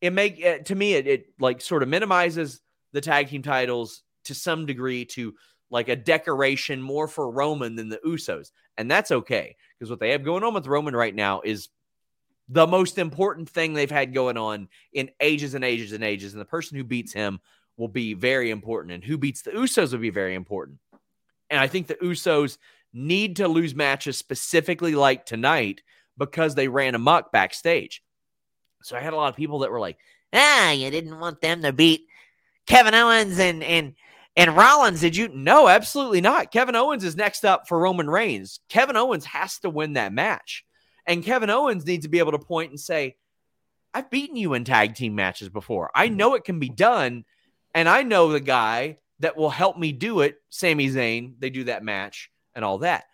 [0.01, 2.61] it make to me, it, it like sort of minimizes
[2.93, 5.35] the tag team titles to some degree to
[5.71, 8.51] like a decoration more for Roman than the Usos.
[8.77, 11.69] And that's okay because what they have going on with Roman right now is
[12.49, 16.33] the most important thing they've had going on in ages and ages and ages.
[16.33, 17.41] And the person who beats him
[17.77, 20.79] will be very important, and who beats the Usos will be very important.
[21.51, 22.59] And I think the Usos
[22.93, 25.83] need to lose matches specifically like tonight
[26.17, 28.03] because they ran amok backstage.
[28.83, 29.99] So I had a lot of people that were like,
[30.33, 32.07] "Ah, you didn't want them to beat
[32.67, 33.95] Kevin Owens and and
[34.37, 35.29] and Rollins." Did you?
[35.29, 36.53] No, absolutely not.
[36.53, 38.61] Kevin Owens is next up for Roman Reigns.
[38.69, 40.65] Kevin Owens has to win that match,
[41.07, 43.17] and Kevin Owens needs to be able to point and say,
[43.93, 45.91] "I've beaten you in tag team matches before.
[45.95, 47.25] I know it can be done."
[47.75, 51.35] And I know the guy that will help me do it, Sami Zayn.
[51.39, 53.05] They do that match and all that.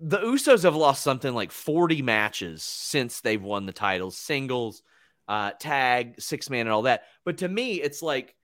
[0.00, 4.82] The Usos have lost something like 40 matches since they've won the titles, singles,
[5.26, 7.02] uh, tag, six man, and all that.
[7.24, 8.34] But to me, it's like,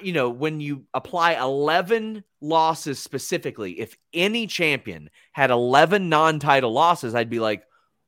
[0.00, 6.72] you know, when you apply 11 losses specifically, if any champion had 11 non title
[6.72, 7.62] losses, I'd be like,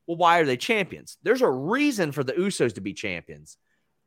[0.06, 1.16] well, why are they champions?
[1.22, 3.56] There's a reason for the Usos to be champions.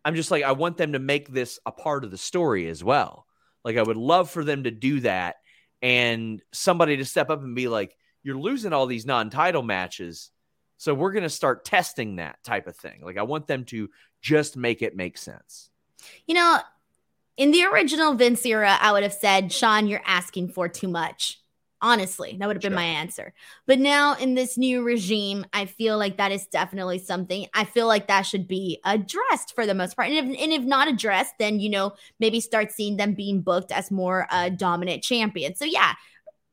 [0.04, 2.84] I'm just like, I want them to make this a part of the story as
[2.84, 3.26] well.
[3.64, 5.38] Like, I would love for them to do that
[5.82, 10.30] and somebody to step up and be like, you're losing all these non title matches.
[10.78, 13.02] So we're going to start testing that type of thing.
[13.02, 13.90] Like, I want them to
[14.22, 15.70] just make it make sense.
[16.28, 16.60] You know,
[17.38, 21.42] in the original Vince era, I would have said, Sean, you're asking for too much.
[21.82, 22.80] Honestly, that would have been sure.
[22.80, 23.34] my answer.
[23.68, 27.46] But now in this new regime, I feel like that is definitely something.
[27.54, 30.10] I feel like that should be addressed for the most part.
[30.10, 33.72] And if, and if not addressed, then, you know, maybe start seeing them being booked
[33.72, 35.60] as more uh, dominant champions.
[35.60, 35.94] So, yeah,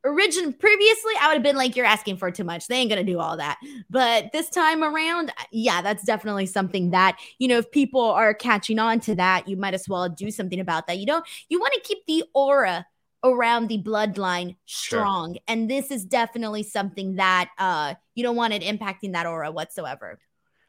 [0.05, 3.05] origin previously i would have been like you're asking for too much they ain't gonna
[3.05, 7.71] do all that but this time around yeah that's definitely something that you know if
[7.71, 11.07] people are catching on to that you might as well do something about that you
[11.07, 12.85] don't you want to keep the aura
[13.25, 15.35] around the bloodline strong.
[15.35, 15.43] Sure.
[15.49, 20.19] And this is definitely something that uh you don't want it impacting that aura whatsoever.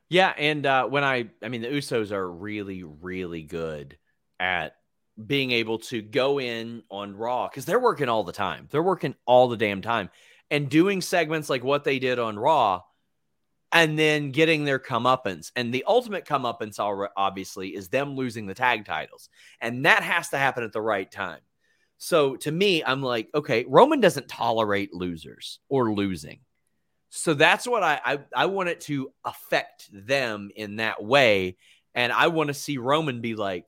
[0.10, 3.98] Yeah, and uh when I I mean the Usos are really really good
[4.40, 4.76] at
[5.28, 8.68] being able to go in on Raw cuz they're working all the time.
[8.72, 10.10] They're working all the damn time
[10.50, 12.82] and doing segments like what they did on Raw
[13.72, 15.52] and then getting their comeuppance.
[15.56, 16.78] And the ultimate comeuppance
[17.18, 19.30] obviously is them losing the tag titles.
[19.60, 21.42] And that has to happen at the right time.
[21.98, 26.42] So to me, I'm like, okay, Roman doesn't tolerate losers or losing.
[27.10, 31.58] So that's what I, I, I want it to affect them in that way.
[31.96, 33.66] And I want to see Roman be like,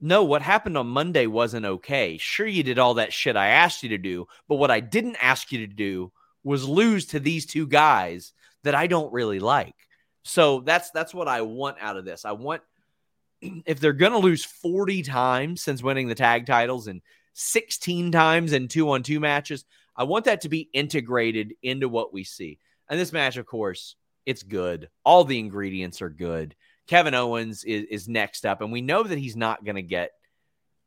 [0.00, 2.18] no, what happened on Monday wasn't okay.
[2.18, 5.16] Sure, you did all that shit I asked you to do, but what I didn't
[5.22, 6.12] ask you to do
[6.44, 8.32] was lose to these two guys
[8.62, 9.74] that I don't really like.
[10.22, 12.24] So that's that's what I want out of this.
[12.24, 12.62] I want
[13.40, 17.00] if they're going to lose 40 times since winning the tag titles and
[17.34, 19.64] 16 times in two on two matches,
[19.96, 22.58] I want that to be integrated into what we see.
[22.88, 24.88] And this match, of course, it's good.
[25.04, 26.54] All the ingredients are good.
[26.86, 30.12] Kevin Owens is, is next up, and we know that he's not going to get.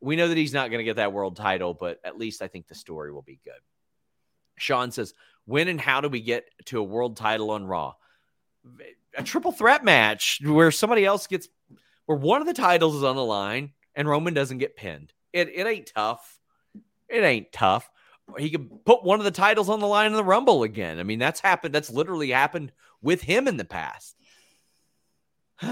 [0.01, 2.47] We know that he's not going to get that world title, but at least I
[2.47, 3.59] think the story will be good.
[4.57, 5.13] Sean says,
[5.45, 7.95] "When and how do we get to a world title on Raw?
[9.17, 11.49] A triple threat match where somebody else gets,
[12.05, 15.11] where one of the titles is on the line and Roman doesn't get pinned.
[15.33, 16.39] It it ain't tough.
[17.09, 17.89] It ain't tough.
[18.37, 20.99] He could put one of the titles on the line in the Rumble again.
[20.99, 21.73] I mean, that's happened.
[21.73, 22.71] That's literally happened
[23.01, 24.15] with him in the past."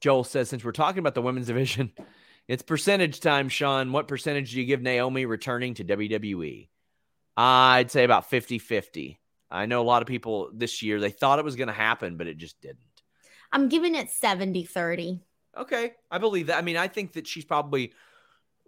[0.00, 1.92] Joel says, since we're talking about the women's division,
[2.48, 3.92] it's percentage time, Sean.
[3.92, 6.68] What percentage do you give Naomi returning to WWE?
[7.36, 9.18] I'd say about 50 50.
[9.50, 12.16] I know a lot of people this year, they thought it was going to happen,
[12.16, 12.78] but it just didn't.
[13.52, 15.20] I'm giving it 70 30.
[15.56, 15.92] Okay.
[16.10, 16.58] I believe that.
[16.58, 17.92] I mean, I think that she's probably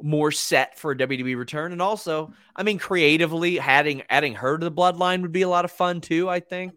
[0.01, 1.73] more set for a WWE return.
[1.73, 5.65] And also, I mean, creatively, adding, adding her to the bloodline would be a lot
[5.65, 6.75] of fun too, I think.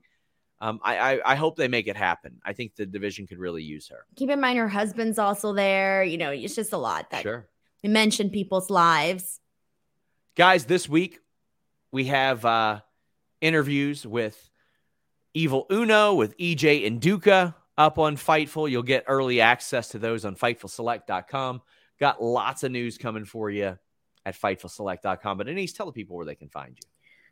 [0.62, 2.40] Um, I, I, I hope they make it happen.
[2.44, 4.06] I think the division could really use her.
[4.18, 6.04] Keep in mind her husband's also there.
[6.04, 7.48] You know, it's just a lot that Sure.
[7.82, 9.40] we mentioned people's lives.
[10.36, 11.20] Guys, this week
[11.92, 12.82] we have uh,
[13.42, 14.50] interviews with
[15.34, 18.70] Evil Uno, with EJ Nduka up on Fightful.
[18.70, 21.62] You'll get early access to those on FightfulSelect.com.
[22.00, 23.78] Got lots of news coming for you
[24.26, 25.38] at FightfulSelect.com.
[25.38, 26.90] But Denise, tell the people where they can find you.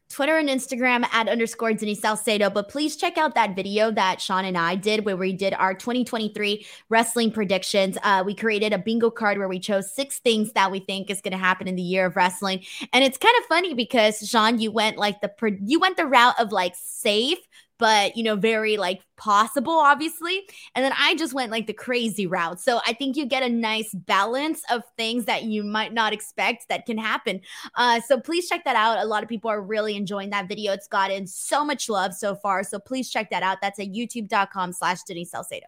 [0.10, 2.50] Twitter and Instagram at underscore Denise Salcedo.
[2.50, 5.74] But please check out that video that Sean and I did where we did our
[5.74, 7.98] 2023 wrestling predictions.
[8.04, 11.22] Uh, we created a bingo card where we chose six things that we think is
[11.22, 12.64] going to happen in the year of wrestling.
[12.94, 15.32] And it's kind of funny because Sean, you went like the
[15.64, 17.40] you went the route of like safe,
[17.78, 20.48] but you know, very like possible, obviously.
[20.76, 22.60] And then I just went like the crazy route.
[22.60, 26.70] So I think you get a nice balance of things that you might not expect
[26.70, 27.42] that can happen.
[27.76, 29.00] Uh, so please check that out.
[29.00, 30.74] A lot of people are really enjoying that video.
[30.74, 32.64] It's gotten so much love so far.
[32.64, 33.58] So please check that out.
[33.62, 35.68] That's at youtube.com slash Denise Salcedo.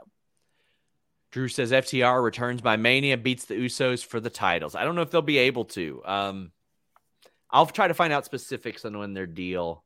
[1.31, 4.73] Drew says FTR returns by Mania, beats the Usos for the titles.
[4.75, 6.01] I don't know if they'll be able to.
[6.03, 6.51] Um,
[7.51, 9.83] I'll try to find out specifics on when their deal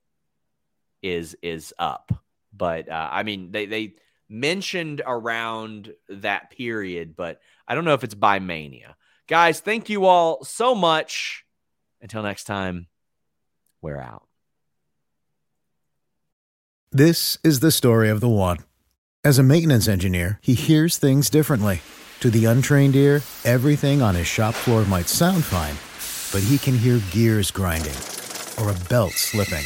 [1.04, 2.12] is is up.
[2.51, 3.95] But uh, I mean, they they
[4.30, 8.95] mentioned around that period, but I don't know if it's by Mania.
[9.28, 11.45] Guys, thank you all so much.
[12.01, 12.88] Until next time,
[13.82, 14.28] we're out.
[16.91, 18.58] This is the story of the one.
[19.24, 21.82] As a maintenance engineer, he hears things differently.
[22.20, 25.76] To the untrained ear, everything on his shop floor might sound fine,
[26.32, 27.95] but he can hear gears grinding
[28.60, 29.66] or a belt slipping.